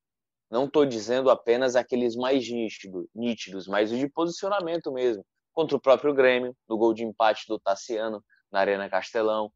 Não 0.49 0.65
estou 0.65 0.85
dizendo 0.85 1.29
apenas 1.29 1.75
aqueles 1.75 2.15
mais 2.15 2.49
nítido, 2.49 3.07
nítidos, 3.13 3.67
mas 3.67 3.91
o 3.91 3.97
de 3.97 4.07
posicionamento 4.07 4.91
mesmo. 4.91 5.25
Contra 5.53 5.77
o 5.77 5.79
próprio 5.79 6.13
Grêmio, 6.13 6.55
no 6.67 6.77
gol 6.77 6.93
de 6.93 7.03
empate 7.03 7.45
do 7.47 7.59
Tassiano, 7.59 8.23
na 8.51 8.59
Arena 8.59 8.89
Castelão. 8.89 9.51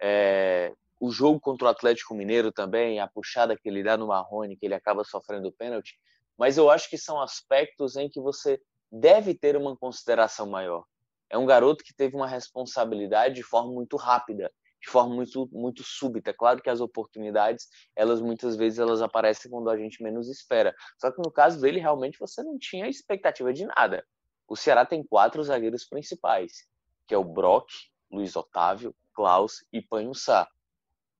É, 0.00 0.72
o 1.00 1.10
jogo 1.10 1.38
contra 1.38 1.66
o 1.66 1.70
Atlético 1.70 2.14
Mineiro 2.14 2.50
também, 2.50 2.98
a 2.98 3.06
puxada 3.06 3.56
que 3.56 3.68
ele 3.68 3.82
dá 3.82 3.96
no 3.96 4.08
Marrone, 4.08 4.56
que 4.56 4.66
ele 4.66 4.74
acaba 4.74 5.04
sofrendo 5.04 5.52
pênalti. 5.52 5.98
Mas 6.36 6.56
eu 6.56 6.70
acho 6.70 6.88
que 6.90 6.98
são 6.98 7.20
aspectos 7.20 7.96
em 7.96 8.08
que 8.08 8.20
você 8.20 8.60
deve 8.90 9.34
ter 9.34 9.56
uma 9.56 9.76
consideração 9.76 10.46
maior 10.46 10.84
é 11.34 11.38
um 11.38 11.46
garoto 11.46 11.82
que 11.82 11.92
teve 11.92 12.14
uma 12.14 12.28
responsabilidade 12.28 13.34
de 13.34 13.42
forma 13.42 13.72
muito 13.72 13.96
rápida, 13.96 14.52
de 14.84 14.90
forma 14.90 15.14
muito, 15.14 15.48
muito 15.50 15.82
súbita. 15.82 16.34
Claro 16.34 16.60
que 16.60 16.68
as 16.68 16.80
oportunidades, 16.80 17.68
elas 17.96 18.20
muitas 18.20 18.54
vezes 18.54 18.78
elas 18.78 19.00
aparecem 19.00 19.50
quando 19.50 19.70
a 19.70 19.78
gente 19.78 20.02
menos 20.02 20.28
espera. 20.28 20.74
Só 20.98 21.10
que 21.10 21.22
no 21.24 21.32
caso 21.32 21.58
dele, 21.58 21.80
realmente 21.80 22.18
você 22.18 22.42
não 22.42 22.58
tinha 22.58 22.86
expectativa 22.86 23.50
de 23.50 23.64
nada. 23.64 24.06
O 24.46 24.54
Ceará 24.54 24.84
tem 24.84 25.02
quatro 25.02 25.42
zagueiros 25.42 25.86
principais, 25.86 26.68
que 27.06 27.14
é 27.14 27.18
o 27.18 27.24
Brock, 27.24 27.66
Luiz 28.12 28.36
Otávio, 28.36 28.94
Klaus 29.14 29.64
e 29.72 29.80
Panhussá. 29.80 30.46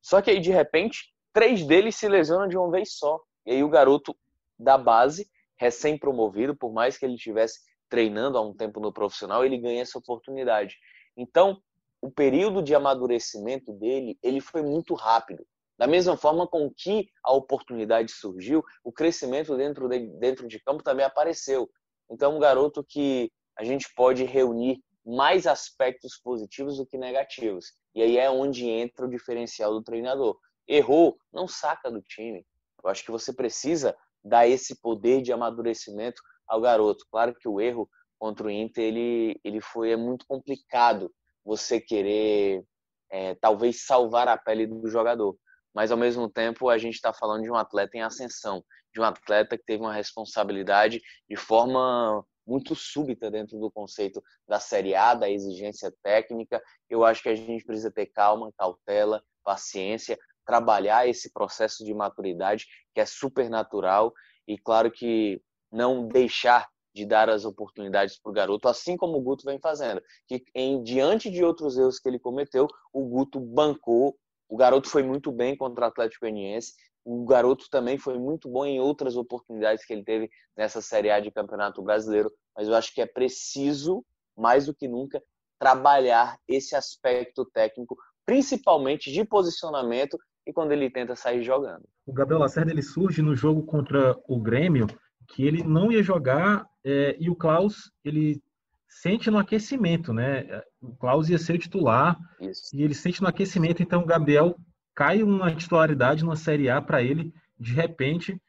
Só 0.03 0.21
que 0.21 0.31
aí, 0.31 0.41
de 0.41 0.51
repente, 0.51 1.15
três 1.33 1.67
deles 1.67 1.97
se 1.97 2.07
lesionam 2.07 2.47
de 2.47 2.59
uma 2.59 2.71
vez 2.71 2.99
só. 2.99 3.19
E 3.47 3.53
aí 3.53 3.65
o 3.65 3.71
garoto 3.71 4.15
da 4.59 4.77
base, 4.77 5.27
recém-promovido, 5.57 6.55
por 6.55 6.71
mais 6.71 6.99
que 6.99 7.07
ele 7.07 7.17
tivesse 7.17 7.61
treinando 7.89 8.37
há 8.37 8.43
um 8.43 8.53
tempo 8.53 8.79
no 8.79 8.93
profissional, 8.93 9.43
ele 9.43 9.57
ganha 9.57 9.81
essa 9.81 9.99
oportunidade. 9.99 10.77
Então, 11.17 11.63
o 12.05 12.11
período 12.11 12.63
de 12.63 12.75
amadurecimento 12.75 13.73
dele, 13.73 14.19
ele 14.23 14.39
foi 14.39 14.61
muito 14.61 14.93
rápido. 14.93 15.43
Da 15.79 15.87
mesma 15.87 16.19
forma 16.19 16.47
com 16.47 16.71
que 16.71 17.09
a 17.25 17.33
oportunidade 17.33 18.13
surgiu, 18.13 18.63
o 18.85 18.93
crescimento 18.93 19.57
dentro 19.57 19.89
de, 19.89 20.01
dentro 20.19 20.47
de 20.47 20.61
campo 20.61 20.83
também 20.83 21.07
apareceu. 21.07 21.67
Então, 22.11 22.37
um 22.37 22.39
garoto 22.39 22.85
que 22.87 23.33
a 23.57 23.65
gente 23.65 23.89
pode 23.95 24.23
reunir 24.23 24.83
mais 25.03 25.47
aspectos 25.47 26.21
positivos 26.23 26.77
do 26.77 26.85
que 26.85 26.99
negativos. 26.99 27.73
E 27.95 28.03
aí 28.03 28.19
é 28.19 28.31
onde 28.31 28.69
entra 28.69 29.07
o 29.07 29.11
diferencial 29.11 29.73
do 29.73 29.83
treinador. 29.83 30.39
Errou, 30.69 31.17
não 31.33 31.49
saca 31.49 31.91
do 31.91 32.03
time. 32.03 32.45
Eu 32.83 32.91
acho 32.91 33.03
que 33.03 33.11
você 33.11 33.33
precisa 33.33 33.97
dar 34.23 34.47
esse 34.47 34.79
poder 34.79 35.23
de 35.23 35.33
amadurecimento 35.33 36.21
ao 36.47 36.61
garoto. 36.61 37.07
Claro 37.11 37.35
que 37.35 37.49
o 37.49 37.63
erro 37.63 37.89
contra 38.19 38.47
o 38.47 38.51
Inter 38.51 38.85
ele, 38.85 39.41
ele 39.43 39.63
foi 39.63 39.93
é 39.93 39.97
muito 39.97 40.27
complicado 40.27 41.11
você 41.45 41.81
querer 41.81 42.65
é, 43.11 43.35
talvez 43.37 43.85
salvar 43.85 44.29
a 44.29 44.37
pele 44.37 44.67
do 44.67 44.89
jogador, 44.89 45.37
mas 45.75 45.91
ao 45.91 45.99
mesmo 45.99 46.29
tempo 46.29 46.69
a 46.69 46.79
gente 46.79 46.95
está 46.95 47.13
falando 47.13 47.43
de 47.43 47.51
um 47.51 47.57
atleta 47.57 47.97
em 47.97 48.03
ascensão, 48.03 48.65
de 48.93 49.01
um 49.01 49.05
atleta 49.05 49.59
que 49.59 49.65
teve 49.65 49.83
uma 49.83 49.93
responsabilidade 49.93 51.01
de 51.29 51.37
forma 51.37 52.25
muito 52.47 52.75
súbita 52.75 53.31
dentro 53.31 53.59
do 53.59 53.71
conceito 53.71 54.23
da 54.47 54.61
Série 54.61 54.95
A, 54.95 55.15
da 55.15 55.31
exigência 55.31 55.93
técnica. 56.03 56.63
Eu 56.89 57.05
acho 57.05 57.23
que 57.23 57.29
a 57.29 57.35
gente 57.35 57.65
precisa 57.65 57.91
ter 57.91 58.07
calma, 58.07 58.53
cautela, 58.57 59.23
paciência, 59.43 60.19
trabalhar 60.47 61.09
esse 61.09 61.33
processo 61.33 61.85
de 61.85 61.95
maturidade 61.95 62.67
que 62.95 63.01
é 63.01 63.07
super 63.07 63.49
natural 63.49 64.13
e 64.47 64.59
claro 64.59 64.91
que 64.91 65.41
não 65.73 66.07
deixar 66.07 66.69
de 66.95 67.05
dar 67.05 67.29
as 67.29 67.45
oportunidades 67.45 68.19
para 68.19 68.31
o 68.31 68.33
garoto, 68.33 68.69
assim 68.69 68.97
como 68.97 69.19
o 69.19 69.21
Guto 69.21 69.45
vem 69.45 69.59
fazendo. 69.59 70.01
Que 70.29 70.45
em 70.55 70.83
diante 70.83 71.29
de 71.31 71.43
outros 71.45 71.77
erros 71.77 71.99
que 71.99 72.09
ele 72.09 72.19
cometeu, 72.19 72.69
o 72.93 73.05
Guto 73.05 73.41
bancou. 73.41 74.17
O 74.49 74.57
garoto 74.57 74.89
foi 74.89 75.03
muito 75.03 75.33
bem 75.33 75.57
contra 75.57 75.85
o 75.85 75.89
Atlético 75.89 76.25
Goianiense. 76.25 76.73
O 77.05 77.25
garoto 77.25 77.67
também 77.69 77.99
foi 77.99 78.19
muito 78.19 78.49
bom 78.49 78.65
em 78.65 78.81
outras 78.81 79.17
oportunidades 79.17 79.85
que 79.85 79.93
ele 79.93 80.05
teve 80.05 80.31
nessa 80.57 80.81
Série 80.81 81.11
A 81.11 81.19
de 81.19 81.31
Campeonato 81.31 81.83
Brasileiro. 81.83 82.31
Mas 82.57 82.69
eu 82.69 82.75
acho 82.75 82.95
que 82.95 83.01
é 83.01 83.07
preciso, 83.07 84.05
mais 84.37 84.67
do 84.67 84.75
que 84.75 84.87
nunca, 84.87 85.23
trabalhar 85.59 86.39
esse 86.47 86.77
aspecto 86.77 87.45
técnico, 87.47 87.97
principalmente 88.25 89.13
de 89.13 89.25
posicionamento 89.25 90.17
e 90.47 90.53
quando 90.53 90.73
ele 90.73 90.91
tenta 90.91 91.17
sair 91.17 91.43
jogando. 91.43 91.85
O 92.07 92.13
Gabriel 92.13 92.41
Lacerda 92.41 92.71
ele 92.71 92.83
surge 92.83 93.23
no 93.23 93.35
jogo 93.35 93.65
contra 93.65 94.17
o 94.29 94.39
Grêmio 94.41 94.87
que 95.29 95.47
ele 95.47 95.63
não 95.63 95.91
ia 95.91 96.03
jogar 96.03 96.67
é, 96.85 97.17
e 97.19 97.31
o 97.31 97.35
Klaus 97.35 97.91
ele 98.05 98.43
sente 98.89 99.31
no 99.31 99.39
aquecimento, 99.39 100.13
né? 100.13 100.63
O 100.81 100.95
Klaus 100.95 101.29
ia 101.29 101.39
ser 101.39 101.55
o 101.55 101.59
titular 101.59 102.17
Isso. 102.41 102.75
e 102.75 102.83
ele 102.83 102.95
sente 102.95 103.21
no 103.21 103.29
aquecimento, 103.29 103.83
então 103.83 104.03
o 104.03 104.07
Gabriel 104.07 104.57
cai 104.95 105.23
uma 105.23 105.55
titularidade 105.55 106.23
numa 106.23 106.37
Série 106.37 106.71
A 106.71 106.81
para 106.81 107.03
ele 107.03 107.33
de 107.59 107.73
repente 107.73 108.41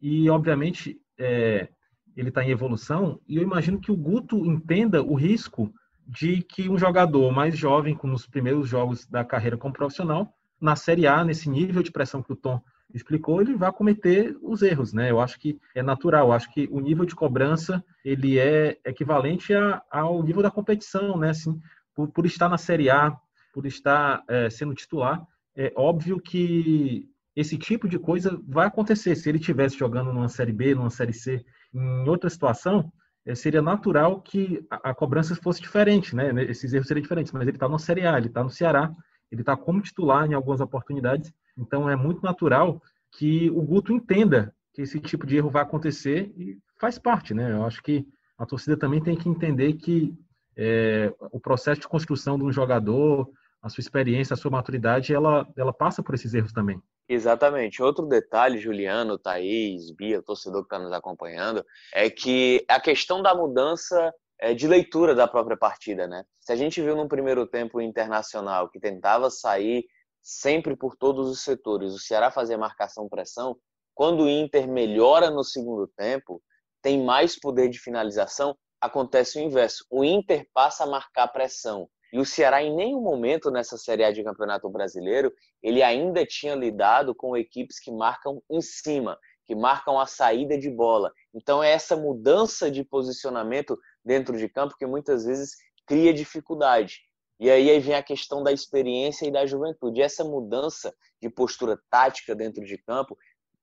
e 0.00 0.28
obviamente 0.28 1.00
é, 1.18 1.68
ele 2.16 2.28
está 2.28 2.44
em 2.44 2.50
evolução 2.50 3.20
e 3.26 3.36
eu 3.36 3.42
imagino 3.42 3.80
que 3.80 3.90
o 3.90 3.96
Guto 3.96 4.44
entenda 4.44 5.02
o 5.02 5.14
risco 5.14 5.72
de 6.06 6.42
que 6.42 6.68
um 6.68 6.78
jogador 6.78 7.32
mais 7.32 7.56
jovem, 7.56 7.96
com 7.96 8.12
os 8.12 8.26
primeiros 8.26 8.68
jogos 8.68 9.06
da 9.06 9.24
carreira 9.24 9.56
como 9.56 9.74
profissional, 9.74 10.32
na 10.60 10.76
Série 10.76 11.06
A, 11.06 11.24
nesse 11.24 11.50
nível 11.50 11.82
de 11.82 11.90
pressão 11.90 12.22
que 12.22 12.32
o 12.32 12.36
Tom 12.36 12.60
explicou, 12.94 13.40
ele 13.40 13.54
vai 13.54 13.72
cometer 13.72 14.36
os 14.42 14.62
erros, 14.62 14.92
né? 14.92 15.10
Eu 15.10 15.20
acho 15.20 15.38
que 15.38 15.58
é 15.74 15.82
natural. 15.82 16.32
Acho 16.32 16.52
que 16.52 16.68
o 16.70 16.80
nível 16.80 17.04
de 17.04 17.14
cobrança 17.14 17.84
ele 18.04 18.38
é 18.38 18.78
equivalente 18.84 19.54
a, 19.54 19.82
ao 19.90 20.22
nível 20.22 20.42
da 20.42 20.50
competição, 20.50 21.16
né? 21.16 21.30
Assim, 21.30 21.60
por, 21.94 22.08
por 22.08 22.26
estar 22.26 22.48
na 22.48 22.58
Série 22.58 22.88
A, 22.90 23.16
por 23.52 23.66
estar 23.66 24.22
é, 24.28 24.50
sendo 24.50 24.74
titular, 24.74 25.26
é 25.56 25.72
óbvio 25.74 26.20
que 26.20 27.08
esse 27.34 27.58
tipo 27.58 27.88
de 27.88 27.98
coisa 27.98 28.40
vai 28.46 28.66
acontecer. 28.66 29.14
Se 29.16 29.28
ele 29.28 29.38
estivesse 29.38 29.76
jogando 29.76 30.12
numa 30.12 30.28
Série 30.28 30.52
B, 30.52 30.74
numa 30.74 30.90
Série 30.90 31.12
C, 31.12 31.44
em 31.74 32.08
outra 32.08 32.30
situação, 32.30 32.90
é, 33.24 33.34
seria 33.34 33.60
natural 33.60 34.20
que 34.20 34.64
a, 34.70 34.94
cobrança 34.94 35.34
fosse 35.34 35.60
diferente, 35.60 36.14
né? 36.14 36.30
Esses 36.44 36.72
erros 36.72 36.86
seriam 36.86 37.02
diferentes. 37.02 37.32
Mas 37.32 37.42
ele 37.42 37.56
está 37.56 37.68
na 37.68 37.78
Série 37.78 38.06
A, 38.06 38.16
ele 38.16 38.28
está 38.28 38.42
no 38.42 38.50
Ceará, 38.50 38.94
ele 39.30 39.42
está 39.42 39.56
como 39.56 39.82
titular 39.82 40.30
em 40.30 40.34
algumas 40.34 40.60
oportunidades 40.60 41.32
então 41.56 41.88
é 41.88 41.96
muito 41.96 42.22
natural 42.22 42.80
que 43.12 43.50
o 43.50 43.62
Guto 43.62 43.92
entenda 43.92 44.54
que 44.74 44.82
esse 44.82 45.00
tipo 45.00 45.26
de 45.26 45.36
erro 45.36 45.50
vai 45.50 45.62
acontecer 45.62 46.32
e 46.36 46.58
faz 46.78 46.98
parte, 46.98 47.32
né? 47.32 47.52
Eu 47.52 47.64
acho 47.64 47.82
que 47.82 48.06
a 48.36 48.44
torcida 48.44 48.76
também 48.76 49.02
tem 49.02 49.16
que 49.16 49.28
entender 49.28 49.74
que 49.74 50.14
é, 50.56 51.12
o 51.32 51.40
processo 51.40 51.80
de 51.80 51.88
construção 51.88 52.38
de 52.38 52.44
um 52.44 52.52
jogador, 52.52 53.30
a 53.62 53.68
sua 53.68 53.80
experiência, 53.80 54.34
a 54.34 54.36
sua 54.36 54.50
maturidade, 54.50 55.14
ela, 55.14 55.46
ela 55.56 55.72
passa 55.72 56.02
por 56.02 56.14
esses 56.14 56.34
erros 56.34 56.52
também. 56.52 56.80
Exatamente. 57.08 57.82
Outro 57.82 58.06
detalhe, 58.06 58.58
Juliano, 58.58 59.18
Thaís, 59.18 59.90
Bia, 59.92 60.22
torcedor 60.22 60.62
que 60.62 60.66
está 60.66 60.78
nos 60.78 60.92
acompanhando, 60.92 61.64
é 61.92 62.10
que 62.10 62.64
a 62.68 62.80
questão 62.80 63.22
da 63.22 63.34
mudança 63.34 64.12
é, 64.38 64.52
de 64.52 64.66
leitura 64.66 65.14
da 65.14 65.26
própria 65.26 65.56
partida, 65.56 66.06
né? 66.06 66.24
Se 66.40 66.52
a 66.52 66.56
gente 66.56 66.82
viu 66.82 66.96
no 66.96 67.08
primeiro 67.08 67.46
tempo 67.46 67.80
internacional 67.80 68.68
que 68.68 68.80
tentava 68.80 69.30
sair 69.30 69.84
sempre 70.26 70.74
por 70.74 70.96
todos 70.96 71.30
os 71.30 71.42
setores. 71.42 71.92
O 71.92 72.00
Ceará 72.00 72.32
fazia 72.32 72.58
marcação-pressão. 72.58 73.56
Quando 73.94 74.24
o 74.24 74.28
Inter 74.28 74.66
melhora 74.66 75.30
no 75.30 75.44
segundo 75.44 75.86
tempo, 75.86 76.42
tem 76.82 77.04
mais 77.04 77.38
poder 77.38 77.68
de 77.68 77.78
finalização, 77.78 78.58
acontece 78.80 79.38
o 79.38 79.40
inverso. 79.40 79.86
O 79.88 80.04
Inter 80.04 80.44
passa 80.52 80.82
a 80.82 80.86
marcar 80.86 81.28
pressão. 81.28 81.88
E 82.12 82.18
o 82.18 82.26
Ceará, 82.26 82.60
em 82.60 82.74
nenhum 82.74 83.00
momento 83.00 83.52
nessa 83.52 83.78
Série 83.78 84.02
A 84.02 84.10
de 84.10 84.24
Campeonato 84.24 84.68
Brasileiro, 84.68 85.32
ele 85.62 85.80
ainda 85.80 86.26
tinha 86.26 86.56
lidado 86.56 87.14
com 87.14 87.36
equipes 87.36 87.78
que 87.78 87.92
marcam 87.92 88.42
em 88.50 88.60
cima, 88.60 89.16
que 89.44 89.54
marcam 89.54 89.96
a 89.96 90.06
saída 90.06 90.58
de 90.58 90.68
bola. 90.68 91.12
Então, 91.32 91.62
é 91.62 91.70
essa 91.70 91.96
mudança 91.96 92.68
de 92.68 92.82
posicionamento 92.82 93.78
dentro 94.04 94.36
de 94.36 94.48
campo 94.48 94.74
que 94.76 94.86
muitas 94.86 95.24
vezes 95.24 95.52
cria 95.86 96.12
dificuldade. 96.12 97.06
E 97.38 97.50
aí, 97.50 97.78
vem 97.80 97.94
a 97.94 98.02
questão 98.02 98.42
da 98.42 98.52
experiência 98.52 99.26
e 99.26 99.30
da 99.30 99.44
juventude. 99.44 100.00
essa 100.00 100.24
mudança 100.24 100.94
de 101.20 101.28
postura 101.28 101.78
tática 101.90 102.34
dentro 102.34 102.64
de 102.64 102.78
campo 102.78 103.16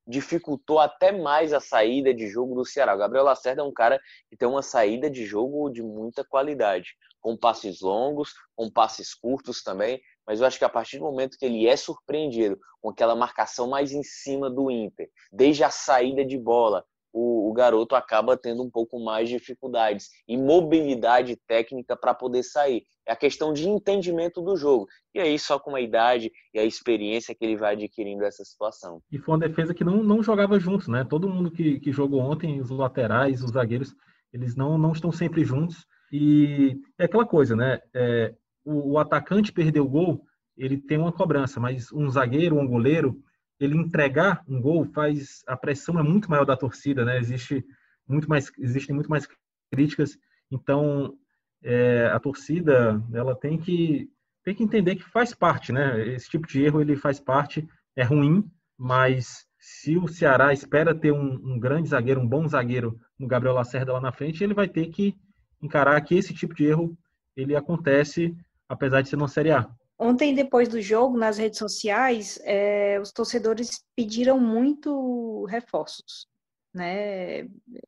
dificultou 0.06 0.80
até 0.80 1.12
mais 1.12 1.54
a 1.54 1.60
saída 1.60 2.14
de 2.14 2.28
jogo 2.28 2.56
do 2.56 2.66
Ceará. 2.66 2.94
O 2.94 2.98
Gabriel 2.98 3.24
Lacerda 3.24 3.62
é 3.62 3.66
um 3.66 3.74
cara 3.74 4.00
que 4.30 4.38
tem 4.38 4.48
uma 4.48 4.62
saída 4.62 5.10
de 5.10 5.26
jogo 5.26 5.70
de 5.70 5.82
muita 5.82 6.24
qualidade, 6.24 6.96
com 7.22 7.38
passes 7.38 7.82
longos, 7.82 8.34
com 8.56 8.70
passes 8.70 9.14
curtos 9.14 9.64
também, 9.64 10.02
mas 10.28 10.40
eu 10.40 10.46
acho 10.46 10.60
que 10.60 10.66
a 10.66 10.70
partir 10.70 10.98
do 10.98 11.06
momento 11.06 11.38
que 11.38 11.46
ele 11.46 11.68
é 11.68 11.76
surpreendido 11.76 12.60
com 12.82 12.90
aquela 12.90 13.16
marcação 13.16 13.68
mais 13.68 13.92
em 13.92 14.04
cima 14.04 14.50
do 14.50 14.70
Inter, 14.70 15.10
desde 15.32 15.64
a 15.64 15.70
saída 15.70 16.26
de 16.26 16.38
bola, 16.38 16.86
o, 17.14 17.50
o 17.50 17.54
garoto 17.54 17.96
acaba 17.96 18.36
tendo 18.36 18.64
um 18.64 18.70
pouco 18.70 19.00
mais 19.00 19.30
de 19.30 19.38
dificuldades 19.38 20.10
e 20.28 20.36
mobilidade 20.36 21.38
técnica 21.48 21.96
para 21.96 22.14
poder 22.14 22.44
sair. 22.44 22.84
É 23.08 23.14
a 23.14 23.16
questão 23.16 23.54
de 23.54 23.70
entendimento 23.70 24.42
do 24.42 24.58
jogo. 24.58 24.88
E 25.14 25.20
aí, 25.20 25.38
só 25.38 25.60
com 25.60 25.76
a 25.76 25.82
idade 25.82 26.32
e 26.54 26.60
a 26.60 26.66
experiência 26.66 27.36
que 27.36 27.46
ele 27.46 27.56
vai 27.56 27.74
adquirindo 27.74 28.24
essa 28.24 28.44
situação. 28.44 29.02
E 29.12 29.20
foi 29.20 29.36
uma 29.36 29.48
defesa 29.48 29.74
que 29.74 29.84
não, 29.84 30.04
não 30.04 30.24
jogava 30.24 30.60
juntos, 30.60 30.88
né? 30.88 31.06
Todo 31.08 31.30
mundo 31.30 31.52
que, 31.52 31.80
que 31.80 31.92
jogou 31.92 32.22
ontem, 32.22 32.60
os 32.60 32.70
laterais, 32.70 33.44
os 33.44 33.52
zagueiros, 33.52 33.94
eles 34.34 34.56
não, 34.56 34.78
não 34.78 34.94
estão 34.94 35.12
sempre 35.12 35.44
juntos. 35.44 35.86
E 36.12 36.78
é 36.98 37.06
aquela 37.06 37.26
coisa, 37.26 37.56
né? 37.56 37.80
É, 37.94 38.34
o, 38.66 38.94
o 38.94 38.98
atacante 38.98 39.52
perdeu 39.52 39.84
o 39.84 39.90
gol, 39.90 40.26
ele 40.58 40.78
tem 40.78 40.98
uma 40.98 41.12
cobrança, 41.12 41.60
mas 41.60 41.92
um 41.92 42.10
zagueiro, 42.10 42.58
um 42.58 42.68
goleiro, 42.68 43.22
ele 43.60 43.78
entregar 43.78 44.44
um 44.48 44.60
gol 44.60 44.86
faz 44.86 45.44
a 45.48 45.56
pressão 45.56 46.00
é 46.00 46.04
muito 46.04 46.30
maior 46.30 46.46
da 46.46 46.58
torcida, 46.58 47.06
né? 47.06 47.18
Existe 47.18 47.66
muito 48.08 48.28
mais, 48.30 48.52
existem 48.58 48.94
muito 48.94 49.10
mais 49.10 49.28
críticas. 49.72 50.18
Então 50.52 51.16
é, 51.64 52.08
a 52.08 52.20
torcida 52.20 53.02
ela 53.14 53.36
tem 53.36 53.58
que 53.58 54.10
tem 54.44 54.54
que 54.54 54.64
entender 54.64 54.98
que 54.98 55.10
faz 55.10 55.34
parte, 55.34 55.72
né? 55.72 56.06
Esse 56.08 56.30
tipo 56.30 56.46
de 56.46 56.62
erro 56.62 56.82
ele 56.82 56.98
faz 56.98 57.20
parte, 57.20 57.66
é 57.96 58.04
ruim, 58.04 58.44
mas 58.78 59.46
se 59.58 59.96
o 59.96 60.08
Ceará 60.08 60.52
espera 60.52 60.94
ter 60.94 61.14
um, 61.14 61.36
um 61.36 61.58
grande 61.58 61.88
zagueiro, 61.90 62.20
um 62.20 62.28
bom 62.28 62.46
zagueiro 62.48 63.00
no 63.18 63.28
Gabriel 63.28 63.56
Lacerda 63.56 63.94
lá 63.94 64.02
na 64.02 64.12
frente, 64.12 64.44
ele 64.44 64.54
vai 64.54 64.68
ter 64.68 64.88
que 64.88 65.16
encarar 65.62 66.00
que 66.02 66.16
esse 66.16 66.34
tipo 66.34 66.54
de 66.54 66.66
erro 66.66 66.98
ele 67.38 67.56
acontece 67.56 68.36
apesar 68.68 69.02
de 69.02 69.10
ser 69.10 69.16
uma 69.16 69.28
Série 69.28 69.52
A. 69.52 69.70
Ontem, 69.98 70.34
depois 70.34 70.68
do 70.68 70.82
jogo, 70.82 71.18
nas 71.18 71.38
redes 71.38 71.60
sociais, 71.60 72.40
é, 72.44 73.00
os 73.00 73.12
torcedores 73.12 73.84
pediram 73.96 74.40
muito 74.40 75.46
reforços, 75.46 76.28
né? 76.74 77.44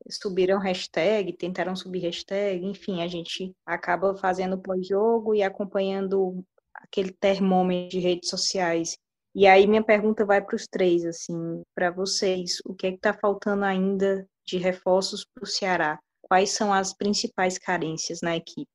Subiram 0.10 0.60
hashtag, 0.60 1.34
tentaram 1.34 1.76
subir 1.76 2.00
hashtag, 2.00 2.66
enfim, 2.66 3.02
a 3.02 3.08
gente 3.08 3.54
acaba 3.66 4.16
fazendo 4.16 4.58
pós-jogo 4.58 5.34
e 5.34 5.42
acompanhando 5.44 6.44
aquele 6.74 7.12
termômetro 7.12 7.90
de 7.90 8.00
redes 8.00 8.30
sociais. 8.30 8.98
E 9.34 9.48
aí 9.48 9.68
minha 9.68 9.84
pergunta 9.84 10.26
vai 10.26 10.42
para 10.42 10.56
os 10.56 10.68
três, 10.68 11.04
assim, 11.06 11.62
para 11.74 11.92
vocês, 11.92 12.60
o 12.66 12.74
que 12.74 12.88
é 12.88 12.92
que 12.92 12.98
está 12.98 13.14
faltando 13.14 13.66
ainda 13.66 14.26
de 14.46 14.58
reforços 14.58 15.26
para 15.26 15.44
o 15.44 15.48
Ceará? 15.48 16.00
Quais 16.28 16.50
são 16.50 16.74
as 16.74 16.92
principais 16.92 17.60
carências 17.60 18.20
na 18.22 18.36
equipe? 18.36 18.72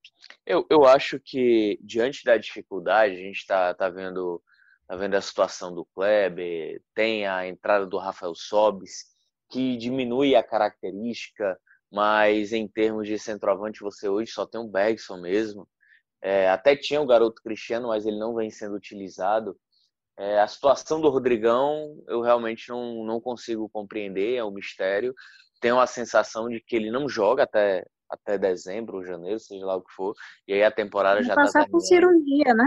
Eu, 0.47 0.65
eu 0.71 0.85
acho 0.85 1.19
que, 1.19 1.81
diante 1.83 2.25
da 2.25 2.37
dificuldade, 2.37 3.15
a 3.15 3.19
gente 3.19 3.39
está 3.39 3.75
tá 3.75 3.89
vendo, 3.89 4.41
tá 4.87 4.95
vendo 4.95 5.17
a 5.17 5.21
situação 5.21 5.75
do 5.75 5.85
Kleber, 5.85 6.81
tem 6.95 7.27
a 7.27 7.49
entrada 7.49 7.85
do 7.85 7.99
Rafael 7.99 8.37
Sobis, 8.37 9.07
que 9.51 9.77
diminui 9.77 10.37
a 10.37 10.45
característica, 10.45 11.59
mas 11.91 12.53
em 12.53 12.69
termos 12.69 13.09
de 13.09 13.19
centroavante, 13.19 13.81
você 13.81 14.09
hoje 14.09 14.31
só 14.31 14.47
tem 14.47 14.61
o 14.61 14.69
Bergson 14.69 15.21
mesmo. 15.21 15.69
É, 16.23 16.49
até 16.49 16.77
tinha 16.77 17.01
o 17.01 17.07
garoto 17.07 17.43
Cristiano, 17.43 17.89
mas 17.89 18.07
ele 18.07 18.19
não 18.19 18.33
vem 18.33 18.49
sendo 18.49 18.77
utilizado. 18.77 19.59
É, 20.17 20.39
a 20.39 20.47
situação 20.47 21.01
do 21.01 21.09
Rodrigão 21.09 22.01
eu 22.07 22.21
realmente 22.21 22.69
não, 22.69 23.05
não 23.05 23.21
consigo 23.21 23.69
compreender, 23.69 24.37
é 24.37 24.45
um 24.45 24.53
mistério. 24.53 25.13
Tenho 25.61 25.79
a 25.79 25.87
sensação 25.87 26.49
de 26.49 26.61
que 26.61 26.75
ele 26.75 26.91
não 26.91 27.09
joga 27.09 27.43
até, 27.43 27.87
até 28.09 28.39
dezembro 28.39 28.99
ou 28.99 29.05
janeiro, 29.05 29.39
seja 29.39 29.65
lá 29.65 29.77
o 29.77 29.83
que 29.83 29.93
for, 29.93 30.15
e 30.49 30.55
aí 30.55 30.63
a 30.63 30.71
temporada 30.71 31.23
já 31.23 31.35
está 31.35 31.43
passar 31.43 31.69
por 31.69 31.81
cirurgia, 31.81 32.55
né? 32.55 32.67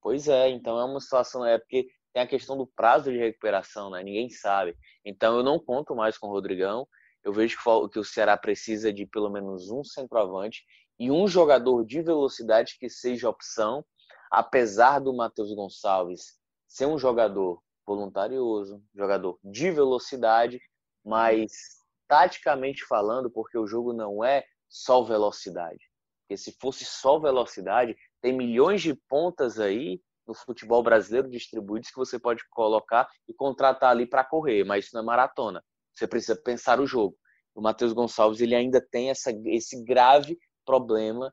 Pois 0.00 0.28
é, 0.28 0.50
então 0.50 0.78
é 0.78 0.84
uma 0.84 1.00
situação, 1.00 1.44
é 1.44 1.58
porque 1.58 1.86
tem 2.12 2.22
a 2.22 2.26
questão 2.26 2.56
do 2.56 2.66
prazo 2.66 3.10
de 3.10 3.18
recuperação, 3.18 3.90
né? 3.90 4.02
Ninguém 4.02 4.30
sabe. 4.30 4.76
Então 5.04 5.36
eu 5.36 5.42
não 5.42 5.58
conto 5.58 5.96
mais 5.96 6.16
com 6.16 6.28
o 6.28 6.30
Rodrigão. 6.30 6.86
Eu 7.24 7.32
vejo 7.32 7.58
que 7.90 7.98
o 7.98 8.04
Ceará 8.04 8.36
precisa 8.36 8.92
de 8.92 9.04
pelo 9.04 9.30
menos 9.30 9.70
um 9.70 9.82
centroavante 9.82 10.62
e 10.98 11.10
um 11.10 11.26
jogador 11.26 11.84
de 11.84 12.02
velocidade 12.02 12.76
que 12.78 12.88
seja 12.88 13.28
opção, 13.28 13.84
apesar 14.30 15.00
do 15.00 15.12
Matheus 15.12 15.52
Gonçalves 15.54 16.38
ser 16.68 16.86
um 16.86 16.98
jogador 16.98 17.60
voluntarioso, 17.86 18.82
jogador 18.94 19.38
de 19.42 19.70
velocidade, 19.70 20.60
mas 21.04 21.78
taticamente 22.08 22.84
falando, 22.86 23.30
porque 23.30 23.58
o 23.58 23.66
jogo 23.66 23.92
não 23.92 24.24
é 24.24 24.44
só 24.68 25.02
velocidade. 25.02 25.90
Porque 26.22 26.36
se 26.36 26.56
fosse 26.60 26.84
só 26.84 27.18
velocidade, 27.18 27.96
tem 28.20 28.32
milhões 28.32 28.82
de 28.82 28.94
pontas 29.08 29.60
aí 29.60 30.00
no 30.26 30.34
futebol 30.34 30.82
brasileiro 30.82 31.28
distribuídos 31.28 31.90
que 31.90 31.96
você 31.96 32.18
pode 32.18 32.42
colocar 32.50 33.08
e 33.28 33.34
contratar 33.34 33.90
ali 33.90 34.06
para 34.06 34.24
correr, 34.24 34.64
mas 34.64 34.86
isso 34.86 34.94
não 34.94 35.02
é 35.02 35.06
maratona. 35.06 35.62
Você 35.94 36.06
precisa 36.06 36.34
pensar 36.34 36.80
o 36.80 36.86
jogo. 36.86 37.16
O 37.54 37.60
Matheus 37.60 37.92
Gonçalves 37.92 38.40
ele 38.40 38.54
ainda 38.54 38.80
tem 38.80 39.10
essa, 39.10 39.30
esse 39.46 39.84
grave 39.84 40.38
problema 40.64 41.32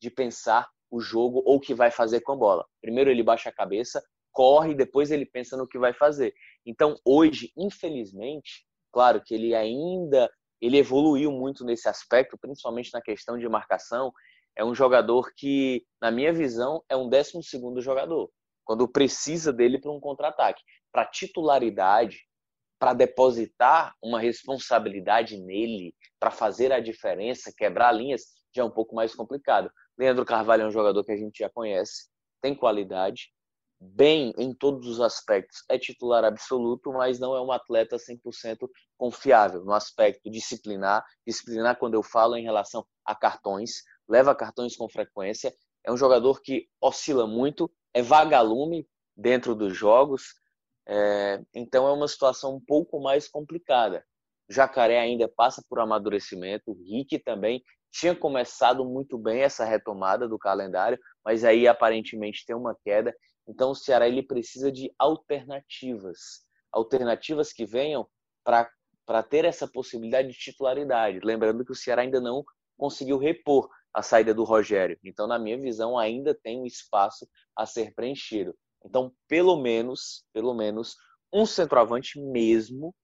de 0.00 0.10
pensar 0.10 0.68
o 0.90 1.00
jogo 1.00 1.42
ou 1.44 1.56
o 1.56 1.60
que 1.60 1.74
vai 1.74 1.90
fazer 1.90 2.20
com 2.20 2.32
a 2.32 2.36
bola. 2.36 2.66
Primeiro 2.80 3.10
ele 3.10 3.22
baixa 3.22 3.50
a 3.50 3.54
cabeça, 3.54 4.02
corre, 4.30 4.74
depois 4.74 5.10
ele 5.10 5.26
pensa 5.26 5.56
no 5.56 5.68
que 5.68 5.78
vai 5.78 5.92
fazer. 5.92 6.34
Então, 6.64 6.96
hoje, 7.04 7.52
infelizmente, 7.56 8.64
claro 8.92 9.22
que 9.24 9.34
ele 9.34 9.54
ainda 9.54 10.30
ele 10.62 10.78
evoluiu 10.78 11.32
muito 11.32 11.64
nesse 11.64 11.88
aspecto, 11.88 12.38
principalmente 12.38 12.92
na 12.92 13.02
questão 13.02 13.36
de 13.36 13.48
marcação. 13.48 14.12
É 14.56 14.64
um 14.64 14.72
jogador 14.72 15.32
que, 15.36 15.84
na 16.00 16.08
minha 16.08 16.32
visão, 16.32 16.84
é 16.88 16.96
um 16.96 17.08
décimo 17.08 17.42
segundo 17.42 17.82
jogador. 17.82 18.30
Quando 18.64 18.86
precisa 18.86 19.52
dele 19.52 19.80
para 19.80 19.90
um 19.90 19.98
contra-ataque. 19.98 20.62
Para 20.92 21.04
titularidade, 21.06 22.20
para 22.78 22.94
depositar 22.94 23.92
uma 24.00 24.20
responsabilidade 24.20 25.36
nele, 25.36 25.92
para 26.20 26.30
fazer 26.30 26.70
a 26.70 26.78
diferença, 26.78 27.52
quebrar 27.56 27.90
linhas, 27.90 28.22
já 28.54 28.62
é 28.62 28.64
um 28.64 28.70
pouco 28.70 28.94
mais 28.94 29.12
complicado. 29.14 29.68
Leandro 29.98 30.24
Carvalho 30.24 30.62
é 30.62 30.66
um 30.66 30.70
jogador 30.72 31.02
que 31.02 31.12
a 31.12 31.16
gente 31.16 31.40
já 31.40 31.50
conhece, 31.50 32.08
tem 32.40 32.54
qualidade, 32.54 33.32
bem 33.82 34.32
em 34.38 34.54
todos 34.54 34.86
os 34.86 35.00
aspectos, 35.00 35.64
é 35.68 35.76
titular 35.78 36.24
absoluto, 36.24 36.92
mas 36.92 37.18
não 37.18 37.34
é 37.34 37.42
um 37.42 37.50
atleta 37.50 37.96
100% 37.96 38.68
confiável 38.96 39.64
no 39.64 39.72
aspecto 39.72 40.30
disciplinar. 40.30 41.04
Disciplinar, 41.26 41.78
quando 41.78 41.94
eu 41.94 42.02
falo 42.02 42.36
em 42.36 42.44
relação 42.44 42.86
a 43.04 43.14
cartões, 43.14 43.82
leva 44.08 44.34
cartões 44.34 44.76
com 44.76 44.88
frequência. 44.88 45.52
É 45.84 45.90
um 45.90 45.96
jogador 45.96 46.40
que 46.40 46.68
oscila 46.80 47.26
muito, 47.26 47.70
é 47.92 48.00
vagalume 48.02 48.86
dentro 49.16 49.54
dos 49.54 49.76
jogos, 49.76 50.34
é, 50.86 51.42
então 51.54 51.86
é 51.86 51.92
uma 51.92 52.08
situação 52.08 52.54
um 52.54 52.60
pouco 52.60 53.00
mais 53.00 53.28
complicada. 53.28 54.04
Jacaré 54.48 54.98
ainda 54.98 55.28
passa 55.28 55.62
por 55.68 55.80
amadurecimento, 55.80 56.70
o 56.70 56.74
Rick 56.74 57.18
também 57.20 57.62
tinha 57.90 58.14
começado 58.14 58.84
muito 58.84 59.18
bem 59.18 59.42
essa 59.42 59.64
retomada 59.64 60.26
do 60.28 60.38
calendário, 60.38 60.98
mas 61.24 61.44
aí 61.44 61.68
aparentemente 61.68 62.44
tem 62.46 62.56
uma 62.56 62.76
queda 62.84 63.14
então 63.46 63.70
o 63.70 63.74
Ceará 63.74 64.08
ele 64.08 64.22
precisa 64.22 64.70
de 64.70 64.92
alternativas, 64.98 66.44
alternativas 66.70 67.52
que 67.52 67.66
venham 67.66 68.06
para 68.44 69.22
ter 69.22 69.44
essa 69.44 69.66
possibilidade 69.66 70.28
de 70.28 70.38
titularidade. 70.38 71.20
Lembrando 71.22 71.64
que 71.64 71.72
o 71.72 71.76
Ceará 71.76 72.02
ainda 72.02 72.20
não 72.20 72.44
conseguiu 72.76 73.18
repor 73.18 73.68
a 73.92 74.02
saída 74.02 74.32
do 74.32 74.44
Rogério. 74.44 74.98
Então, 75.04 75.26
na 75.26 75.38
minha 75.38 75.58
visão, 75.58 75.98
ainda 75.98 76.34
tem 76.34 76.58
um 76.58 76.66
espaço 76.66 77.28
a 77.56 77.66
ser 77.66 77.94
preenchido. 77.94 78.56
Então, 78.84 79.12
pelo 79.28 79.60
menos, 79.60 80.24
pelo 80.32 80.54
menos 80.54 80.96
um 81.32 81.46
centroavante 81.46 82.20
mesmo 82.20 82.94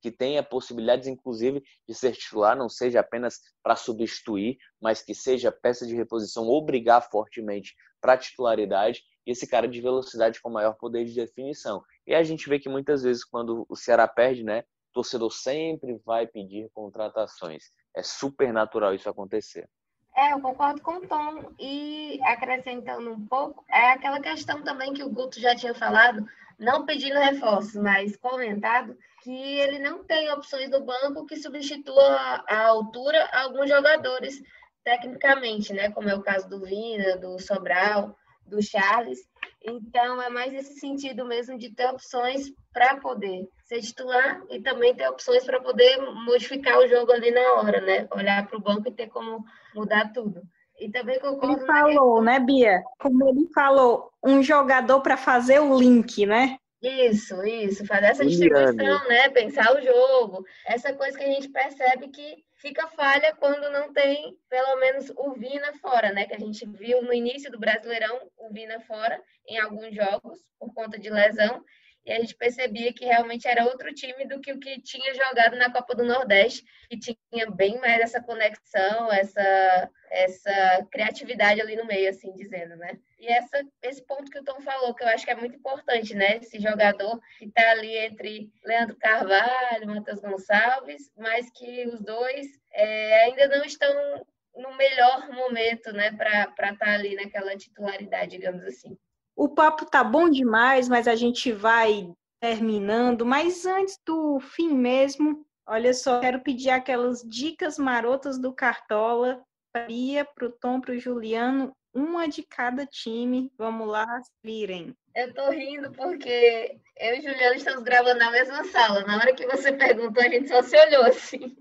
que 0.00 0.10
tenha 0.12 0.42
possibilidades, 0.42 1.08
inclusive, 1.08 1.62
de 1.88 1.94
ser 1.94 2.12
titular, 2.12 2.56
não 2.56 2.68
seja 2.68 3.00
apenas 3.00 3.40
para 3.62 3.74
substituir, 3.74 4.56
mas 4.80 5.02
que 5.02 5.14
seja 5.14 5.50
peça 5.50 5.86
de 5.86 5.96
reposição 5.96 6.46
ou 6.46 6.64
brigar 6.64 7.08
fortemente 7.10 7.74
para 8.00 8.16
titularidade 8.16 9.02
e 9.28 9.30
esse 9.30 9.46
cara 9.46 9.68
de 9.68 9.78
velocidade 9.78 10.40
com 10.40 10.48
maior 10.48 10.72
poder 10.72 11.04
de 11.04 11.14
definição. 11.14 11.84
E 12.06 12.14
a 12.14 12.22
gente 12.22 12.48
vê 12.48 12.58
que 12.58 12.68
muitas 12.68 13.02
vezes 13.02 13.22
quando 13.22 13.66
o 13.68 13.76
Ceará 13.76 14.08
perde, 14.08 14.42
né, 14.42 14.60
o 14.60 14.94
torcedor 14.94 15.30
sempre 15.30 16.00
vai 16.02 16.26
pedir 16.26 16.70
contratações. 16.72 17.64
É 17.94 18.02
super 18.02 18.54
natural 18.54 18.94
isso 18.94 19.06
acontecer. 19.06 19.68
É, 20.16 20.32
eu 20.32 20.40
concordo 20.40 20.80
com 20.80 20.92
o 20.92 21.06
Tom. 21.06 21.52
E 21.58 22.18
acrescentando 22.24 23.12
um 23.12 23.26
pouco, 23.26 23.62
é 23.68 23.90
aquela 23.90 24.18
questão 24.18 24.62
também 24.62 24.94
que 24.94 25.04
o 25.04 25.10
Guto 25.10 25.38
já 25.38 25.54
tinha 25.54 25.74
falado, 25.74 26.26
não 26.58 26.86
pedindo 26.86 27.18
reforços, 27.18 27.74
mas 27.74 28.16
comentado, 28.16 28.96
que 29.22 29.30
ele 29.30 29.78
não 29.78 30.02
tem 30.04 30.32
opções 30.32 30.70
do 30.70 30.82
banco 30.82 31.26
que 31.26 31.36
substitua 31.36 32.42
a 32.48 32.66
altura 32.66 33.28
alguns 33.30 33.68
jogadores 33.68 34.42
tecnicamente, 34.82 35.74
né? 35.74 35.90
Como 35.90 36.08
é 36.08 36.14
o 36.14 36.22
caso 36.22 36.48
do 36.48 36.64
Vina, 36.64 37.18
do 37.18 37.38
Sobral 37.38 38.16
do 38.48 38.62
Charles. 38.62 39.20
Então, 39.62 40.20
é 40.22 40.28
mais 40.28 40.52
nesse 40.52 40.78
sentido 40.78 41.24
mesmo 41.24 41.58
de 41.58 41.74
ter 41.74 41.86
opções 41.86 42.52
para 42.72 42.96
poder 42.96 43.48
ser 43.64 43.80
titular 43.80 44.42
e 44.48 44.60
também 44.60 44.94
ter 44.94 45.08
opções 45.08 45.44
para 45.44 45.60
poder 45.60 45.98
modificar 46.24 46.78
o 46.78 46.88
jogo 46.88 47.12
ali 47.12 47.30
na 47.30 47.54
hora, 47.54 47.80
né? 47.80 48.08
Olhar 48.12 48.46
para 48.46 48.56
o 48.56 48.62
banco 48.62 48.88
e 48.88 48.92
ter 48.92 49.08
como 49.08 49.44
mudar 49.74 50.12
tudo. 50.12 50.42
E 50.78 50.88
também 50.90 51.18
concordo. 51.18 51.56
Ele 51.56 51.66
falou, 51.66 52.22
né, 52.22 52.38
Bia? 52.38 52.82
Como 53.00 53.28
ele 53.28 53.48
falou, 53.52 54.10
um 54.24 54.42
jogador 54.42 55.00
para 55.00 55.16
fazer 55.16 55.58
o 55.58 55.76
link, 55.76 56.24
né? 56.24 56.56
Isso, 56.80 57.42
isso, 57.44 57.84
fazer 57.86 58.06
essa 58.06 58.24
distribuição, 58.24 59.08
né? 59.08 59.28
Pensar 59.30 59.74
o 59.74 59.80
jogo, 59.80 60.44
essa 60.64 60.92
coisa 60.94 61.18
que 61.18 61.24
a 61.24 61.28
gente 61.28 61.48
percebe 61.48 62.08
que 62.08 62.44
fica 62.54 62.86
falha 62.88 63.34
quando 63.34 63.68
não 63.70 63.92
tem, 63.92 64.38
pelo 64.48 64.76
menos, 64.76 65.10
o 65.16 65.32
Vina 65.32 65.72
fora, 65.80 66.12
né? 66.12 66.26
Que 66.26 66.34
a 66.34 66.38
gente 66.38 66.64
viu 66.66 67.02
no 67.02 67.12
início 67.12 67.50
do 67.50 67.58
Brasileirão 67.58 68.30
o 68.36 68.52
Vina 68.52 68.78
fora 68.80 69.20
em 69.48 69.58
alguns 69.58 69.92
jogos 69.92 70.38
por 70.58 70.72
conta 70.72 70.98
de 70.98 71.10
lesão 71.10 71.64
e 72.08 72.12
a 72.12 72.20
gente 72.20 72.34
percebia 72.34 72.90
que 72.90 73.04
realmente 73.04 73.46
era 73.46 73.66
outro 73.66 73.92
time 73.92 74.26
do 74.26 74.40
que 74.40 74.50
o 74.50 74.58
que 74.58 74.80
tinha 74.80 75.12
jogado 75.14 75.56
na 75.56 75.70
Copa 75.70 75.94
do 75.94 76.04
Nordeste, 76.04 76.64
e 76.90 76.98
tinha 76.98 77.50
bem 77.50 77.78
mais 77.78 78.00
essa 78.00 78.22
conexão, 78.22 79.12
essa, 79.12 79.90
essa 80.10 80.86
criatividade 80.90 81.60
ali 81.60 81.76
no 81.76 81.84
meio, 81.84 82.08
assim 82.08 82.32
dizendo, 82.34 82.76
né? 82.76 82.98
E 83.18 83.26
essa, 83.26 83.62
esse 83.82 84.02
ponto 84.06 84.30
que 84.30 84.38
o 84.38 84.44
Tom 84.44 84.58
falou, 84.62 84.94
que 84.94 85.04
eu 85.04 85.08
acho 85.08 85.22
que 85.22 85.30
é 85.30 85.34
muito 85.34 85.56
importante, 85.56 86.14
né? 86.14 86.38
Esse 86.38 86.58
jogador 86.58 87.20
que 87.38 87.44
está 87.44 87.72
ali 87.72 87.94
entre 87.98 88.50
Leandro 88.64 88.96
Carvalho, 88.96 89.86
Matheus 89.86 90.20
Gonçalves, 90.20 91.12
mas 91.14 91.50
que 91.50 91.86
os 91.88 92.00
dois 92.00 92.46
é, 92.72 93.24
ainda 93.24 93.48
não 93.48 93.64
estão 93.66 94.24
no 94.56 94.74
melhor 94.76 95.30
momento, 95.30 95.92
né, 95.92 96.10
para 96.12 96.50
estar 96.50 96.76
tá 96.76 96.92
ali 96.94 97.14
naquela 97.14 97.54
titularidade, 97.56 98.32
digamos 98.32 98.64
assim. 98.64 98.96
O 99.38 99.48
papo 99.48 99.86
tá 99.86 100.02
bom 100.02 100.28
demais, 100.28 100.88
mas 100.88 101.06
a 101.06 101.14
gente 101.14 101.52
vai 101.52 102.12
terminando. 102.40 103.24
Mas 103.24 103.64
antes 103.64 103.96
do 104.04 104.40
fim 104.40 104.74
mesmo, 104.74 105.46
olha 105.64 105.94
só, 105.94 106.18
quero 106.18 106.40
pedir 106.40 106.70
aquelas 106.70 107.22
dicas 107.22 107.78
marotas 107.78 108.36
do 108.36 108.52
Cartola 108.52 109.40
para 109.72 109.86
Bia, 109.86 110.24
para 110.24 110.46
o 110.46 110.50
Tom, 110.50 110.80
para 110.80 110.92
o 110.92 110.98
Juliano, 110.98 111.72
uma 111.94 112.26
de 112.26 112.42
cada 112.42 112.84
time. 112.84 113.48
Vamos 113.56 113.86
lá, 113.86 114.20
virem. 114.42 114.92
Eu 115.14 115.32
tô 115.32 115.50
rindo 115.50 115.92
porque 115.92 116.76
eu 116.98 117.14
e 117.14 117.20
o 117.20 117.22
Juliano 117.22 117.54
estamos 117.54 117.84
gravando 117.84 118.18
na 118.18 118.32
mesma 118.32 118.64
sala. 118.64 119.04
Na 119.06 119.18
hora 119.18 119.32
que 119.36 119.46
você 119.46 119.70
perguntou, 119.78 120.20
a 120.20 120.28
gente 120.28 120.48
só 120.48 120.62
se 120.62 120.76
olhou 120.76 121.04
assim, 121.04 121.56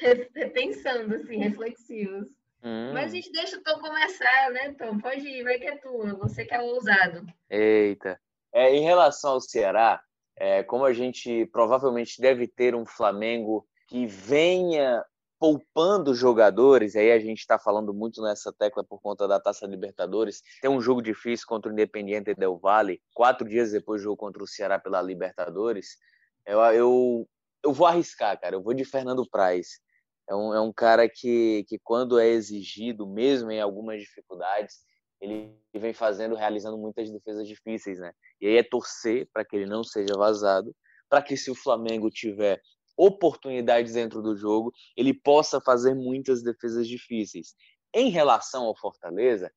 pensando 0.54 1.16
assim, 1.16 1.36
reflexivos. 1.36 2.39
Hum. 2.62 2.92
Mas 2.92 3.12
a 3.12 3.14
gente 3.14 3.32
deixa 3.32 3.56
o 3.56 3.62
Tom 3.62 3.78
começar, 3.78 4.50
né, 4.50 4.74
Tom? 4.78 4.98
Pode 4.98 5.26
ir, 5.26 5.42
vai 5.42 5.58
que 5.58 5.66
é 5.66 5.76
tua, 5.76 6.14
você 6.14 6.44
que 6.44 6.54
é 6.54 6.60
ousado. 6.60 7.26
Eita. 7.48 8.20
É, 8.52 8.74
em 8.74 8.82
relação 8.82 9.32
ao 9.32 9.40
Ceará, 9.40 10.02
é, 10.36 10.62
como 10.62 10.84
a 10.84 10.92
gente 10.92 11.46
provavelmente 11.46 12.20
deve 12.20 12.46
ter 12.46 12.74
um 12.74 12.84
Flamengo 12.84 13.66
que 13.88 14.06
venha 14.06 15.04
poupando 15.38 16.14
jogadores, 16.14 16.94
aí 16.94 17.10
a 17.10 17.18
gente 17.18 17.38
está 17.38 17.58
falando 17.58 17.94
muito 17.94 18.20
nessa 18.20 18.52
tecla 18.52 18.84
por 18.84 19.00
conta 19.00 19.26
da 19.26 19.40
Taça 19.40 19.66
Libertadores. 19.66 20.42
Tem 20.60 20.70
um 20.70 20.82
jogo 20.82 21.00
difícil 21.00 21.46
contra 21.46 21.70
o 21.70 21.72
Independiente 21.72 22.34
Del 22.34 22.58
Valle, 22.58 23.00
quatro 23.14 23.48
dias 23.48 23.72
depois 23.72 24.02
do 24.02 24.04
jogo 24.04 24.18
contra 24.18 24.42
o 24.42 24.46
Ceará 24.46 24.78
pela 24.78 25.00
Libertadores. 25.00 25.96
Eu, 26.44 26.60
eu, 26.60 27.28
eu 27.64 27.72
vou 27.72 27.86
arriscar, 27.86 28.38
cara. 28.38 28.54
Eu 28.54 28.62
vou 28.62 28.74
de 28.74 28.84
Fernando 28.84 29.26
Praz 29.30 29.80
é 30.30 30.34
um, 30.34 30.54
é 30.54 30.60
um 30.60 30.72
cara 30.72 31.08
que, 31.08 31.64
que, 31.68 31.76
quando 31.80 32.16
é 32.16 32.28
exigido, 32.28 33.04
mesmo 33.04 33.50
em 33.50 33.60
algumas 33.60 34.00
dificuldades, 34.00 34.76
ele 35.20 35.52
vem 35.74 35.92
fazendo, 35.92 36.36
realizando 36.36 36.78
muitas 36.78 37.10
defesas 37.10 37.48
difíceis, 37.48 37.98
né? 37.98 38.12
E 38.40 38.46
aí 38.46 38.56
é 38.56 38.62
torcer 38.62 39.28
para 39.32 39.44
que 39.44 39.56
ele 39.56 39.66
não 39.66 39.82
seja 39.82 40.14
vazado, 40.16 40.72
para 41.08 41.20
que 41.20 41.36
se 41.36 41.50
o 41.50 41.54
Flamengo 41.54 42.08
tiver 42.10 42.62
oportunidades 42.96 43.94
dentro 43.94 44.22
do 44.22 44.36
jogo, 44.36 44.72
ele 44.96 45.12
possa 45.12 45.60
fazer 45.60 45.94
muitas 45.94 46.44
defesas 46.44 46.86
difíceis. 46.86 47.54
Em 47.92 48.08
relação 48.08 48.66
ao 48.66 48.78
Fortaleza, 48.78 49.50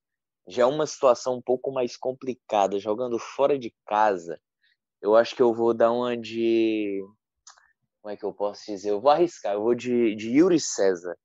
já 0.47 0.63
é 0.63 0.65
uma 0.65 0.87
situação 0.87 1.35
um 1.35 1.41
pouco 1.41 1.71
mais 1.71 1.95
complicada, 1.95 2.79
jogando 2.79 3.19
fora 3.19 3.59
de 3.59 3.71
casa. 3.85 4.41
Eu 4.99 5.15
acho 5.15 5.35
que 5.35 5.41
eu 5.41 5.53
vou 5.53 5.71
dar 5.71 5.91
uma 5.91 6.17
de 6.17 6.99
como 8.03 8.13
é 8.13 8.17
que 8.17 8.25
eu 8.25 8.33
posso 8.33 8.65
dizer? 8.67 8.91
Eu 8.91 8.99
vou 8.99 9.09
arriscar, 9.09 9.53
eu 9.53 9.61
vou 9.61 9.73
de, 9.73 10.13
de 10.15 10.29
Yuri 10.29 10.59
César. 10.59 11.15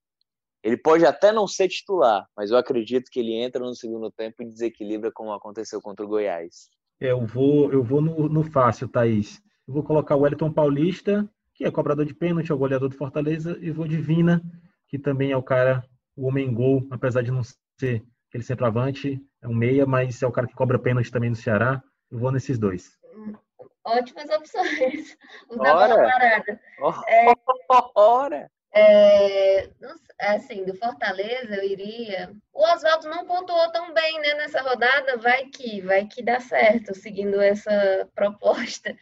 Ele 0.63 0.77
pode 0.77 1.05
até 1.05 1.33
não 1.33 1.47
ser 1.47 1.69
titular, 1.69 2.25
mas 2.37 2.53
eu 2.53 2.57
acredito 2.57 3.11
que 3.11 3.19
ele 3.19 3.35
entra 3.35 3.61
no 3.61 3.75
segundo 3.75 4.13
tempo 4.13 4.43
e 4.43 4.47
desequilibra 4.47 5.11
como 5.13 5.33
aconteceu 5.33 5.81
contra 5.81 6.07
o 6.07 6.09
Goiás. 6.09 6.69
É, 7.01 7.11
eu 7.11 7.27
vou, 7.27 7.73
eu 7.73 7.83
vou 7.83 8.01
no, 8.01 8.29
no 8.29 8.45
fácil, 8.45 8.89
Thaís. 8.89 9.41
Eu 9.67 9.75
vou 9.75 9.83
colocar 9.83 10.15
o 10.15 10.21
Wellington 10.21 10.53
Paulista, 10.53 11.29
que 11.53 11.65
é 11.65 11.71
cobrador 11.71 12.05
de 12.05 12.15
pênalti, 12.15 12.53
é 12.53 12.55
o 12.55 12.59
goleador 12.59 12.89
do 12.89 12.97
Fortaleza, 12.97 13.59
e 13.61 13.73
vou 13.73 13.89
de 13.89 13.97
Vina, 13.97 14.41
que 14.87 14.99
também 14.99 15.33
é 15.33 15.37
o 15.37 15.43
cara, 15.43 15.85
o 16.17 16.29
homem 16.29 16.53
gol, 16.55 16.87
apesar 16.93 17.23
de 17.23 17.33
não 17.33 17.43
ser 17.79 18.05
aquele 18.29 18.45
centroavante, 18.45 19.21
é 19.43 19.49
um 19.49 19.55
meia, 19.55 19.85
mas 19.85 20.23
é 20.23 20.27
o 20.27 20.33
cara 20.33 20.47
que 20.47 20.55
cobra 20.55 20.79
pênalti 20.79 21.11
também 21.11 21.31
no 21.31 21.37
Ceará. 21.37 21.83
Eu 22.11 22.19
vou 22.19 22.31
nesses 22.31 22.57
dois 22.57 22.98
ótimas 23.89 24.29
opções. 24.31 25.17
Bola 25.49 25.97
parada. 25.97 26.61
É, 27.07 27.25
Ora! 27.95 28.51
É, 28.75 29.71
assim, 30.21 30.65
do 30.65 30.75
Fortaleza 30.75 31.57
eu 31.57 31.65
iria. 31.65 32.33
O 32.53 32.63
Oswaldo 32.63 33.09
não 33.09 33.27
pontuou 33.27 33.71
tão 33.73 33.93
bem 33.95 34.21
né, 34.21 34.35
nessa 34.35 34.61
rodada, 34.61 35.17
vai 35.17 35.47
que, 35.47 35.81
vai 35.81 36.07
que 36.07 36.23
dá 36.23 36.39
certo, 36.39 36.95
seguindo 36.95 37.41
essa 37.41 38.09
proposta 38.15 38.95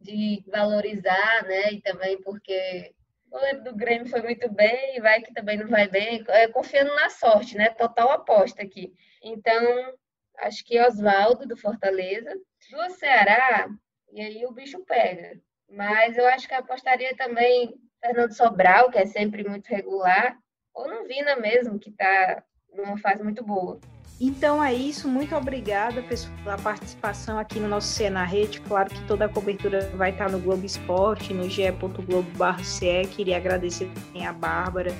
de 0.00 0.42
valorizar, 0.46 1.44
né? 1.44 1.72
E 1.72 1.80
também 1.80 2.20
porque 2.22 2.94
o 3.30 3.64
do 3.64 3.76
Grêmio 3.76 4.08
foi 4.08 4.22
muito 4.22 4.50
bem, 4.50 5.00
vai 5.00 5.20
que 5.20 5.34
também 5.34 5.58
não 5.58 5.68
vai 5.68 5.88
bem, 5.88 6.24
é, 6.28 6.48
confiando 6.48 6.94
na 6.94 7.10
sorte, 7.10 7.56
né? 7.56 7.70
Total 7.70 8.10
aposta 8.10 8.62
aqui. 8.62 8.94
Então, 9.22 9.94
acho 10.38 10.64
que 10.64 10.80
Oswaldo 10.80 11.46
do 11.46 11.56
Fortaleza. 11.56 12.32
Do 12.70 12.90
Ceará, 12.90 13.68
e 14.12 14.20
aí 14.20 14.46
o 14.46 14.52
bicho 14.52 14.78
pega. 14.84 15.38
Mas 15.70 16.16
eu 16.16 16.26
acho 16.26 16.48
que 16.48 16.54
apostaria 16.54 17.14
também 17.16 17.74
Fernando 18.00 18.32
Sobral, 18.32 18.90
que 18.90 18.98
é 18.98 19.06
sempre 19.06 19.46
muito 19.48 19.68
regular, 19.68 20.36
ou 20.74 20.88
no 20.88 21.06
Vina 21.06 21.36
mesmo, 21.36 21.78
que 21.78 21.90
está 21.90 22.42
numa 22.72 22.96
fase 22.98 23.22
muito 23.22 23.44
boa. 23.44 23.78
Então 24.20 24.62
é 24.62 24.74
isso, 24.74 25.06
muito 25.06 25.34
obrigada 25.36 26.02
pela 26.42 26.58
participação 26.58 27.38
aqui 27.38 27.60
no 27.60 27.68
nosso 27.68 27.86
Cena 27.88 28.24
Rede. 28.24 28.60
Claro 28.62 28.90
que 28.90 29.06
toda 29.06 29.26
a 29.26 29.28
cobertura 29.28 29.88
vai 29.90 30.10
estar 30.10 30.28
no 30.28 30.40
Globo 30.40 30.66
Esporte, 30.66 31.32
no 31.32 31.48
ge.globo.ce. 31.48 33.08
Queria 33.14 33.36
agradecer 33.36 33.88
também 33.94 34.26
a 34.26 34.32
Bárbara, 34.32 34.90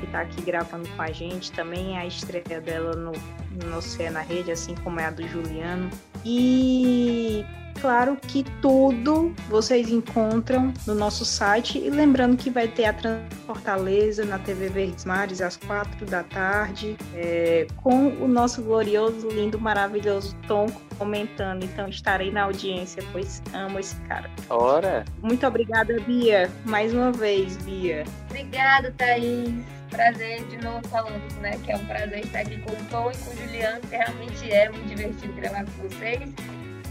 que 0.00 0.06
está 0.06 0.22
aqui 0.22 0.42
gravando 0.42 0.88
com 0.88 1.02
a 1.02 1.12
gente, 1.12 1.52
também 1.52 1.96
a 1.96 2.04
estreia 2.04 2.60
dela 2.60 2.96
no, 2.96 3.12
no 3.64 3.80
Cena 3.80 4.20
Rede, 4.20 4.50
assim 4.50 4.74
como 4.76 4.98
é 4.98 5.04
a 5.04 5.10
do 5.10 5.26
Juliano. 5.28 5.88
E 6.24 7.44
claro 7.80 8.16
que 8.16 8.44
tudo 8.60 9.34
vocês 9.48 9.88
encontram 9.88 10.72
no 10.86 10.94
nosso 10.94 11.24
site. 11.24 11.78
E 11.78 11.90
lembrando 11.90 12.36
que 12.36 12.50
vai 12.50 12.68
ter 12.68 12.86
a 12.86 12.94
Fortaleza 13.46 14.24
na 14.24 14.38
TV 14.38 14.68
Verdes 14.68 15.04
Mares 15.04 15.40
às 15.40 15.56
quatro 15.56 16.06
da 16.06 16.22
tarde, 16.22 16.96
é, 17.14 17.66
com 17.82 18.08
o 18.22 18.28
nosso 18.28 18.62
glorioso, 18.62 19.28
lindo, 19.28 19.60
maravilhoso 19.60 20.34
Tom 20.46 20.66
comentando. 20.98 21.64
Então 21.64 21.88
estarei 21.88 22.30
na 22.30 22.44
audiência, 22.44 23.02
pois 23.12 23.42
amo 23.52 23.78
esse 23.78 23.96
cara. 24.02 24.30
Ora! 24.48 25.04
Muito 25.22 25.46
obrigada, 25.46 25.98
Bia. 26.00 26.50
Mais 26.64 26.92
uma 26.92 27.12
vez, 27.12 27.56
Bia. 27.58 28.04
Obrigada, 28.30 28.92
Thaís 28.96 29.74
prazer 29.94 30.44
de 30.46 30.56
novo 30.58 30.86
falando, 30.88 31.40
né? 31.40 31.58
Que 31.64 31.72
é 31.72 31.76
um 31.76 31.86
prazer 31.86 32.18
estar 32.18 32.40
aqui 32.40 32.58
com 32.58 32.72
o 32.72 32.84
Tom 32.90 33.10
e 33.12 33.16
com 33.16 33.30
o 33.30 33.36
Juliano, 33.36 33.80
que 33.80 33.96
realmente 33.96 34.50
é 34.50 34.68
muito 34.68 34.88
divertido 34.88 35.32
gravar 35.34 35.64
com 35.64 35.88
vocês. 35.88 36.20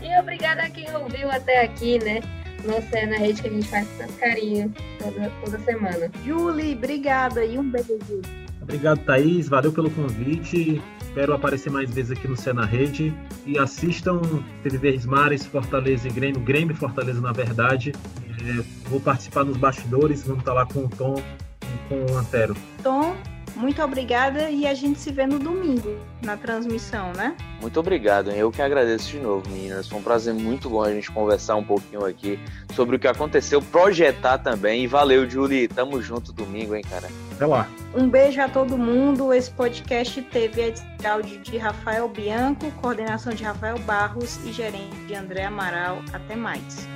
E 0.04 0.20
obrigada 0.20 0.64
a 0.64 0.70
quem 0.70 0.94
ouviu 0.96 1.32
até 1.32 1.62
aqui, 1.62 1.98
né? 2.00 2.22
Nossa, 2.66 2.98
é 2.98 3.06
na 3.06 3.18
rede 3.18 3.42
que 3.42 3.48
a 3.48 3.52
gente 3.52 3.68
faz 3.68 3.88
com 3.88 3.98
tanto 3.98 4.14
carinho 4.14 4.74
toda, 5.00 5.32
toda 5.44 5.60
semana. 5.60 6.12
Julie, 6.26 6.76
obrigada 6.76 7.44
e 7.44 7.58
um 7.58 7.70
beijo. 7.70 8.22
Obrigado, 8.62 9.00
Thaís. 9.00 9.50
Valeu 9.50 9.74
pelo 9.74 9.92
convite. 9.92 10.82
Espero 11.02 11.34
aparecer 11.34 11.70
mais 11.70 11.94
vezes 11.94 12.12
aqui 12.12 12.28
no 12.28 12.38
Cena 12.38 12.66
Rede. 12.66 13.14
E 13.46 13.60
assistam 13.60 14.22
TV 14.64 14.78
Verdes 14.78 15.06
Mares, 15.06 15.46
Fortaleza 15.46 16.08
e 16.08 16.12
Grêmio. 16.12 16.40
Grêmio 16.40 16.74
e 16.74 16.78
Fortaleza, 16.78 17.20
na 17.20 17.34
verdade. 17.34 17.92
É, 18.30 18.64
vou 18.90 19.02
participar 19.02 19.44
nos 19.44 19.58
bastidores. 19.58 20.24
Vamos 20.24 20.40
estar 20.40 20.54
lá 20.54 20.66
com 20.66 20.86
o 20.86 20.90
Tom 20.90 21.22
e 21.62 21.90
com 21.90 22.14
o 22.14 22.18
Antero. 22.18 22.56
Tom, 22.82 23.16
Muito 23.56 23.82
obrigada 23.82 24.50
e 24.50 24.66
a 24.66 24.74
gente 24.74 25.00
se 25.00 25.12
vê 25.12 25.26
no 25.26 25.38
domingo 25.38 25.98
na 26.22 26.36
transmissão, 26.38 27.12
né? 27.14 27.36
Muito 27.62 27.80
obrigado, 27.80 28.32
eu 28.32 28.52
que 28.52 28.62
agradeço 28.62 29.10
de 29.10 29.20
novo, 29.20 29.48
meninas. 29.50 29.88
Foi 29.88 30.00
um 30.00 30.04
prazer 30.04 30.34
muito 30.34 30.70
bom 30.70 30.84
a 30.84 30.92
gente 30.92 31.12
conversar 31.12 31.56
um 31.56 31.64
pouquinho 31.64 32.06
aqui 32.06 32.40
sobre 32.74 32.96
o 32.96 33.00
que 33.00 33.08
aconteceu, 33.08 33.62
projetar 33.62 34.38
também. 34.38 34.84
E 34.84 34.88
valeu, 34.88 35.30
Julie. 35.30 35.68
Tamo 35.68 36.02
junto 36.02 36.34
domingo, 36.34 36.76
hein, 36.76 36.84
cara? 36.90 37.08
Até 37.32 37.46
lá. 37.46 37.68
Um 37.96 38.10
beijo 38.10 38.42
a 38.42 38.50
todo 38.50 38.78
mundo. 38.78 39.34
Esse 39.34 39.52
podcast 39.52 40.22
teve 40.24 40.74
a 41.04 41.12
áudio 41.12 41.40
de 41.40 41.58
Rafael 41.58 42.08
Bianco, 42.10 42.70
coordenação 42.82 43.34
de 43.34 43.44
Rafael 43.44 43.78
Barros 43.80 44.40
e 44.46 44.52
gerente 44.52 44.96
de 45.08 45.16
André 45.16 45.46
Amaral. 45.46 46.02
Até 46.12 46.36
mais. 46.36 46.88